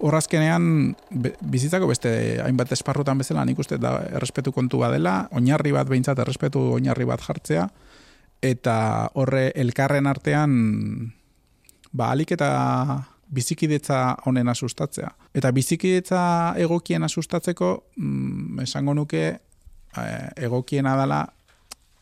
Horrazkenean, 0.00 0.94
bizitzako 1.40 1.86
beste 1.88 2.10
hainbat 2.42 2.72
esparrutan 2.74 3.18
bezala 3.20 3.44
nik 3.46 3.58
uste 3.62 3.78
da 3.78 3.96
errespetu 4.16 4.52
kontu 4.52 4.80
badela, 4.82 5.28
oinarri 5.32 5.72
bat 5.72 5.88
behintzat 5.88 6.18
errespetu 6.18 6.60
oinarri 6.74 7.06
bat 7.08 7.22
jartzea, 7.22 7.68
eta 8.44 8.76
horre 9.14 9.50
elkarren 9.54 10.06
artean 10.10 10.54
ba 11.94 12.10
alik 12.12 12.34
eta 12.36 12.50
bizikidetza 13.34 14.16
honena 14.26 14.54
sustatzea. 14.54 15.08
Eta 15.34 15.50
bizikidetza 15.52 16.54
egokiena 16.60 17.08
sustatzeko, 17.08 17.70
mm, 17.96 18.60
esango 18.66 18.94
nuke 18.94 19.24
eh, 19.30 20.28
egokiena 20.36 20.96
dela 20.98 21.24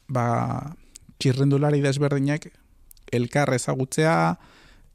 ba, 0.09 0.27
txirrendulari 1.19 1.81
desberdinek 1.85 2.49
elkar 3.13 3.53
ezagutzea, 3.55 4.17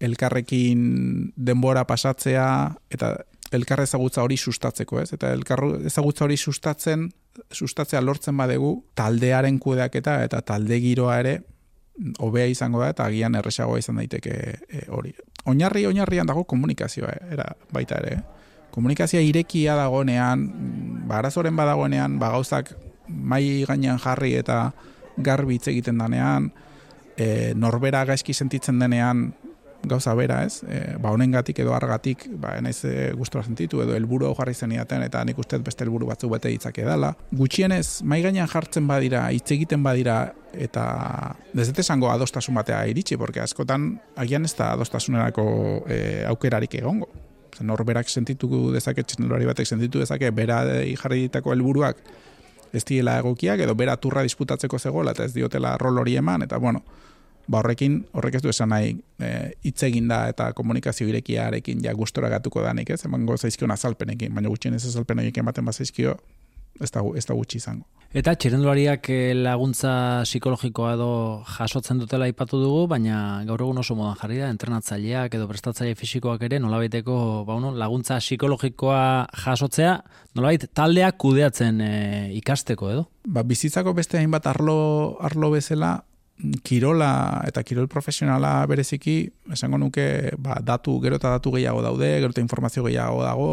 elkarrekin 0.02 1.34
denbora 1.36 1.86
pasatzea, 1.88 2.48
eta 2.92 3.16
elkar 3.52 3.82
ezagutza 3.82 4.24
hori 4.24 4.38
sustatzeko, 4.38 5.00
ez? 5.02 5.12
Eta 5.16 5.32
elkar 5.34 5.64
ezagutza 5.88 6.26
hori 6.26 6.38
sustatzen, 6.38 7.08
sustatzea 7.54 8.02
lortzen 8.02 8.38
badegu, 8.38 8.72
taldearen 8.96 9.60
kudeaketa 9.60 10.20
eta 10.26 10.42
talde 10.42 10.80
giroa 10.84 11.20
ere 11.24 11.38
hobea 12.20 12.46
izango 12.46 12.82
da 12.82 12.92
eta 12.94 13.08
agian 13.10 13.36
erresagoa 13.36 13.80
izan 13.82 13.98
daiteke 14.02 14.34
e, 14.70 14.84
hori. 14.94 15.14
Oinarri 15.50 15.86
oinarrian 15.90 16.28
dago 16.30 16.44
komunikazioa 16.44 17.14
era 17.34 17.48
baita 17.74 18.02
ere. 18.04 18.18
eh? 18.18 18.68
Komunikazioa 18.72 19.24
irekia 19.26 19.76
dagoenean, 19.80 20.44
ba 21.10 21.18
arazoren 21.18 21.56
badagoenean, 21.58 22.20
ba 22.20 22.30
gauzak 22.36 22.76
mai 23.08 23.64
gainean 23.66 23.98
jarri 23.98 24.36
eta 24.38 24.72
garbi 25.18 25.58
hitz 25.58 25.72
egiten 25.72 25.98
danean, 25.98 26.52
e, 27.18 27.54
norbera 27.56 28.04
gaizki 28.06 28.34
sentitzen 28.34 28.78
denean 28.80 29.32
gauza 29.84 30.14
bera, 30.16 30.42
ez? 30.46 30.62
E, 30.68 30.96
ba 31.02 31.12
honengatik 31.14 31.60
edo 31.60 31.74
argatik, 31.76 32.26
ba 32.42 32.56
naiz 32.62 32.80
e, 32.86 33.12
gustora 33.18 33.46
sentitu 33.46 33.82
edo 33.84 33.96
helburu 33.96 34.34
jarri 34.38 34.54
zeniaten 34.54 35.04
eta 35.06 35.24
nik 35.26 35.38
uste 35.40 35.60
beste 35.64 35.86
helburu 35.86 36.10
batzuk 36.10 36.34
bete 36.34 36.52
ditzake 36.54 36.86
dela. 36.86 37.14
Gutxienez 37.32 38.04
mai 38.04 38.22
gainean 38.26 38.50
jartzen 38.52 38.88
badira, 38.88 39.28
hitz 39.32 39.52
egiten 39.56 39.84
badira 39.84 40.20
eta 40.54 41.36
ez 41.54 41.68
dut 41.70 41.80
esango 41.84 42.12
adostasun 42.12 42.56
batea 42.58 42.84
iritsi, 42.90 43.18
porque 43.18 43.42
askotan 43.44 43.94
agian 44.16 44.46
ez 44.46 44.56
da 44.58 44.74
adostasunerako 44.74 45.48
e, 45.88 46.00
aukerarik 46.28 46.80
egongo. 46.82 47.10
Norberak 47.62 48.10
sentitu 48.10 48.72
dezake, 48.74 49.02
txendulari 49.02 49.48
batek 49.50 49.66
sentitu 49.66 50.00
dezake, 50.04 50.30
bera 50.32 50.62
jarri 51.02 51.24
ditako 51.26 51.56
helburuak 51.56 52.04
ez 52.74 52.84
diela 52.86 53.18
egokiak, 53.22 53.62
edo 53.64 53.76
bera 53.76 53.96
turra 53.98 54.22
disputatzeko 54.26 54.80
zegoela, 54.80 55.14
eta 55.16 55.26
ez 55.26 55.34
diotela 55.34 55.76
rol 55.82 55.98
hori 56.04 56.18
eman, 56.20 56.44
eta 56.46 56.60
bueno, 56.62 56.84
ba 57.48 57.62
horrekin, 57.62 58.02
horrek 58.14 58.40
ez 58.40 58.44
du 58.44 58.50
esan 58.52 58.70
nahi 58.74 58.96
e, 59.20 59.54
egin 59.88 60.08
da 60.08 60.26
eta 60.32 60.52
komunikazio 60.54 61.08
irekiarekin 61.08 61.84
ja 61.84 61.94
gustora 61.94 62.30
gatuko 62.30 62.62
danik, 62.62 62.90
ez? 62.90 63.04
Emango 63.06 63.38
zaizkion 63.38 63.72
azalpenekin, 63.72 64.34
baina 64.36 64.50
gutxienez 64.50 64.84
azalpenekin 64.86 65.46
ematen 65.46 65.66
bazaizkio, 65.66 66.18
ez 66.82 66.92
da, 66.92 67.04
ez 67.16 67.26
da 67.26 67.38
gutxi 67.38 67.62
izango. 67.62 67.88
Eta 68.16 68.32
txirrendulariak 68.40 69.10
eh, 69.12 69.34
laguntza 69.36 69.92
psikologikoa 70.24 70.94
edo 70.96 71.10
jasotzen 71.58 72.00
dutela 72.00 72.28
aipatu 72.30 72.60
dugu, 72.62 72.86
baina 72.88 73.44
gaur 73.48 73.66
egun 73.66 73.82
oso 73.82 73.98
modan 74.00 74.16
jarri 74.22 74.40
da, 74.40 74.52
entrenatzaileak 74.54 75.36
edo 75.36 75.48
prestatzaile 75.50 75.96
fisikoak 76.00 76.46
ere 76.48 76.62
nolabaiteko 76.64 77.18
ba, 77.48 77.58
uno, 77.60 77.74
laguntza 77.76 78.22
psikologikoa 78.24 79.02
jasotzea, 79.44 79.98
nolabait 80.40 80.70
taldeak 80.74 81.20
kudeatzen 81.20 81.84
eh, 81.84 82.38
ikasteko 82.40 82.94
edo? 82.94 83.08
Ba, 83.28 83.44
bizitzako 83.44 83.92
beste 83.98 84.22
hainbat 84.22 84.48
arlo, 84.48 84.78
arlo 85.20 85.52
bezala, 85.52 85.98
kirola 86.64 87.42
eta 87.48 87.64
kirol 87.66 87.88
profesionala 87.90 88.62
bereziki, 88.70 89.18
esango 89.54 89.80
nuke 89.82 90.34
ba, 90.38 90.60
datu, 90.64 91.00
gero 91.02 91.18
eta 91.18 91.34
datu 91.38 91.54
gehiago 91.56 91.82
daude, 91.82 92.12
gero 92.22 92.34
eta 92.34 92.44
informazio 92.44 92.86
gehiago 92.86 93.24
dago, 93.26 93.50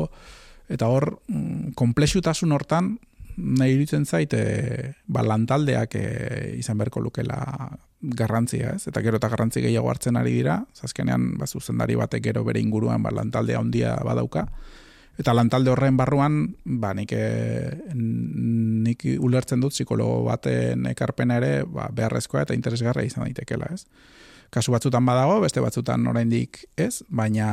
eta 0.69 0.89
hor, 0.93 1.19
mm, 1.29 1.73
komplexutasun 1.79 2.53
hortan, 2.53 2.95
nahi 3.37 3.75
iruditzen 3.75 4.05
zait, 4.07 4.35
e, 4.37 4.93
ba, 5.07 5.25
lantaldeak 5.27 5.97
e, 5.99 6.07
izan 6.61 6.79
beharko 6.79 7.01
lukela 7.03 7.41
garrantzia, 8.01 8.75
ez? 8.77 8.87
Eta 8.91 9.03
gero 9.03 9.19
eta 9.19 9.31
garrantzi 9.33 9.65
gehiago 9.65 9.89
hartzen 9.91 10.21
ari 10.21 10.37
dira, 10.37 10.61
zazkenean, 10.77 11.33
ba, 11.41 11.49
zuzendari 11.49 11.97
batek 11.99 12.29
gero 12.29 12.45
bere 12.45 12.61
inguruan, 12.61 13.03
ba, 13.03 13.15
lantaldea 13.15 13.59
handia 13.65 13.97
badauka, 14.05 14.47
Eta 15.19 15.35
lantalde 15.35 15.71
horren 15.71 15.97
barruan, 15.97 16.57
ba, 16.65 16.91
nik, 16.97 17.13
e, 17.15 17.95
nik 17.95 19.05
ulertzen 19.23 19.63
dut 19.63 19.75
psikologo 19.77 20.25
baten 20.27 20.89
ekarpena 20.91 21.39
ere 21.39 21.53
ba, 21.71 21.87
beharrezkoa 21.95 22.43
eta 22.43 22.57
interesgarra 22.57 23.05
izan 23.07 23.23
daitekela, 23.29 23.71
ez? 23.71 23.85
Kasu 24.55 24.75
batzutan 24.75 25.07
badago, 25.07 25.39
beste 25.43 25.63
batzutan 25.63 26.07
oraindik 26.11 26.65
ez, 26.77 27.05
baina 27.09 27.49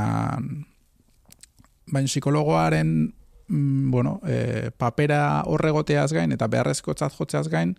baina 1.91 2.08
psikologoaren 2.08 3.13
mm, 3.47 3.91
bueno, 3.91 4.19
e, 4.26 4.71
papera 4.78 5.43
horregoteaz 5.45 6.12
gain 6.13 6.32
eta 6.34 6.50
beharrezkotzat 6.50 7.13
jotzeaz 7.17 7.47
gain, 7.52 7.76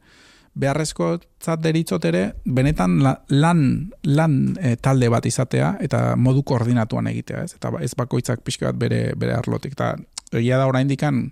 beharrezkotzat 0.52 1.62
deritzot 1.64 2.04
ere, 2.04 2.22
benetan 2.44 2.98
la, 3.02 3.14
lan, 3.32 3.62
lan 4.04 4.34
e, 4.60 4.74
talde 4.76 5.08
bat 5.12 5.26
izatea 5.26 5.76
eta 5.80 6.12
modu 6.20 6.42
koordinatuan 6.44 7.08
egitea, 7.08 7.46
ez? 7.46 7.54
Eta 7.56 7.70
ba- 7.72 7.80
ez 7.84 7.94
bakoitzak 7.96 8.42
pixka 8.44 8.68
bat 8.68 8.80
bere, 8.80 9.00
bere 9.16 9.38
arlotik. 9.38 9.72
Eta 9.78 9.94
egia 10.36 10.60
da 10.60 10.68
oraindikan 10.68 11.24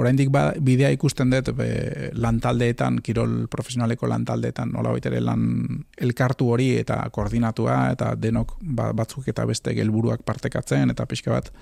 oraindik 0.00 0.30
ba, 0.32 0.46
bidea 0.56 0.88
ikusten 0.94 1.32
dut 1.34 1.52
be, 1.56 1.68
lantaldeetan, 2.16 3.02
kirol 3.04 3.46
profesionaleko 3.52 4.08
lantaldeetan, 4.08 4.72
nola 4.72 4.94
ere 4.96 5.20
lan 5.20 5.84
elkartu 6.00 6.48
hori 6.54 6.70
eta 6.80 7.02
koordinatua 7.12 7.92
eta 7.92 8.14
denok 8.16 8.56
ba, 8.62 8.92
batzuk 8.96 9.28
eta 9.28 9.44
beste 9.46 9.76
helburuak 9.76 10.24
partekatzen 10.24 10.90
eta 10.90 11.06
pixka 11.06 11.36
bat 11.36 11.52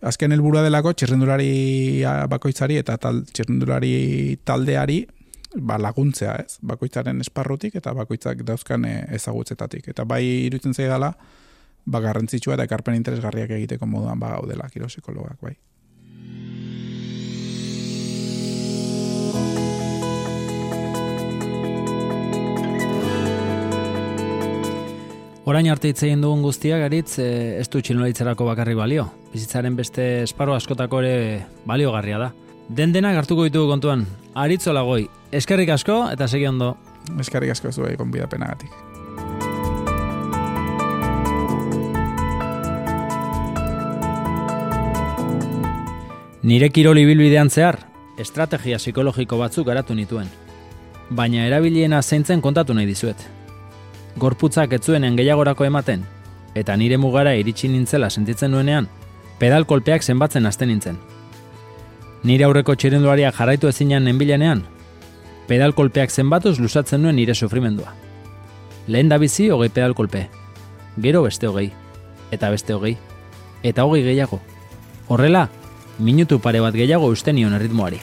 azken 0.00 0.32
helburua 0.32 0.62
delako 0.62 0.94
txirrendulari 0.94 2.02
bakoitzari 2.30 2.78
eta 2.78 2.96
tal, 2.96 3.24
txirrendulari 3.26 4.38
taldeari 4.46 5.02
ba, 5.56 5.78
laguntzea, 5.80 6.34
ez? 6.44 6.58
Bakoitzaren 6.62 7.20
esparrutik 7.24 7.78
eta 7.80 7.94
bakoitzak 7.96 8.44
dauzkan 8.46 8.84
e, 8.84 8.94
ezagutzetatik. 9.16 9.88
Eta 9.94 10.04
bai 10.04 10.22
iruditzen 10.24 10.74
zaidala, 10.74 11.14
ba, 11.86 12.02
garrantzitsua 12.04 12.58
eta 12.58 12.68
ekarpen 12.68 12.98
interesgarriak 12.98 13.56
egiteko 13.56 13.86
moduan 13.86 14.20
ba, 14.20 14.36
gaudela 14.36 14.68
kiro 14.72 14.90
psikologak, 14.92 15.40
bai. 15.42 15.56
Orain 25.48 25.64
arte 25.72 25.88
hitz 25.88 26.02
egin 26.04 26.20
dugun 26.20 26.42
guztiak 26.44 26.82
aritz 26.84 27.14
eh, 27.24 27.56
ez 27.56 27.70
du 27.72 27.80
txilnolitzerako 27.80 28.44
bakarrik 28.50 28.76
balio. 28.76 29.06
Bizitzaren 29.32 29.78
beste 29.78 30.04
esparro 30.26 30.52
askotako 30.52 31.00
ere 31.00 31.46
baliogarria 31.64 32.18
da. 32.20 32.28
Den 32.68 32.92
denak 32.92 33.16
hartuko 33.16 33.46
ditugu 33.46 33.70
kontuan. 33.70 34.04
Aritzo 34.36 34.74
lagoi, 34.76 35.08
eskerrik 35.32 35.70
asko 35.72 36.02
eta 36.12 36.28
segi 36.28 36.46
ondo. 36.46 36.74
Eskerrik 37.18 37.54
asko 37.54 37.72
zuei 37.72 37.96
konbidapenagatik. 37.96 38.70
Nire 46.42 46.68
kiroli 46.70 47.06
bilbidean 47.08 47.50
zehar, 47.50 47.80
estrategia 48.20 48.76
psikologiko 48.78 49.40
batzuk 49.40 49.66
garatu 49.66 49.96
nituen. 49.96 50.28
Baina 51.10 51.46
erabiliena 51.48 52.02
zeintzen 52.02 52.40
kontatu 52.44 52.76
nahi 52.76 52.86
dizuet. 52.86 53.24
Gorputzak 54.20 54.72
etzuenen 54.76 55.16
gehiagorako 55.16 55.64
ematen, 55.64 56.04
eta 56.54 56.76
nire 56.76 56.96
mugara 57.00 57.34
iritsi 57.34 57.68
nintzela 57.68 58.10
sentitzen 58.10 58.52
nuenean, 58.52 58.88
pedalkolpeak 59.40 60.04
zenbatzen 60.04 60.46
hasten 60.46 60.68
nintzen. 60.68 60.98
Nire 62.26 62.48
aurreko 62.48 62.74
txirenduariak 62.74 63.36
jarraitu 63.36 63.68
ezinean 63.70 64.02
nenbilenean, 64.08 64.64
pedal 65.46 65.74
kolpeak 65.74 66.10
zenbatuz 66.10 66.58
lusatzen 66.58 67.02
nuen 67.02 67.16
nire 67.16 67.34
sufrimendua. 67.34 67.94
Lehen 68.88 69.08
da 69.08 69.18
bizi 69.22 69.48
hogei 69.54 69.68
pedal 69.70 69.94
kolpe, 69.94 70.26
gero 70.98 71.22
beste 71.22 71.46
hogei, 71.46 71.70
eta 72.34 72.50
beste 72.50 72.74
hogei, 72.74 72.96
eta 73.62 73.84
hogei 73.84 74.02
gehiago. 74.02 74.40
Horrela, 75.08 75.48
minutu 75.98 76.40
pare 76.42 76.60
bat 76.60 76.74
gehiago 76.74 77.10
uste 77.14 77.32
nion 77.32 77.54
erritmoari. 77.54 78.00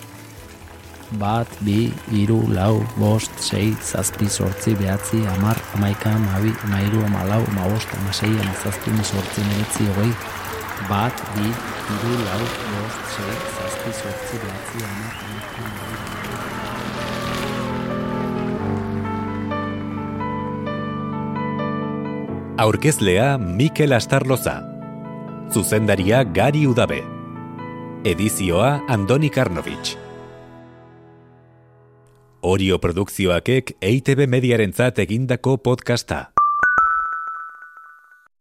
Bat, 1.19 1.51
bi, 1.61 1.91
iru, 2.17 2.39
lau, 2.51 2.79
bost, 2.97 3.35
sei, 3.39 3.75
zazpi, 3.83 4.29
sortzi, 4.29 4.73
behatzi, 4.79 5.21
amar, 5.35 5.59
amaika, 5.77 6.15
amabi, 6.17 6.53
amairu, 6.65 7.03
amalau, 7.05 7.43
amabost, 7.51 7.93
amasei, 7.99 8.31
amazazpi, 8.31 8.95
amazortzi, 8.95 9.45
meretzi, 9.51 9.91
hogei. 9.91 10.15
Bat, 10.89 11.21
bi, 11.35 11.51
iru, 11.99 12.17
lau, 12.25 12.41
bost, 12.71 13.13
sei, 13.19 13.54
amaika, 13.85 15.61
amabi, 15.61 15.95
Aurkezlea 22.57 23.37
Mikel 23.37 23.93
Astarloza. 23.93 24.63
Zuzendaria 25.51 26.23
Gari 26.23 26.65
Udabe. 26.67 27.03
Edizioa 28.03 28.81
Andoni 28.87 29.29
Karnovich. 29.29 29.97
Orio 32.41 32.77
produkzioakek 32.79 33.75
EITB 33.81 34.27
mediarentzat 34.29 34.99
egindako 34.99 35.57
podcasta. 35.57 36.34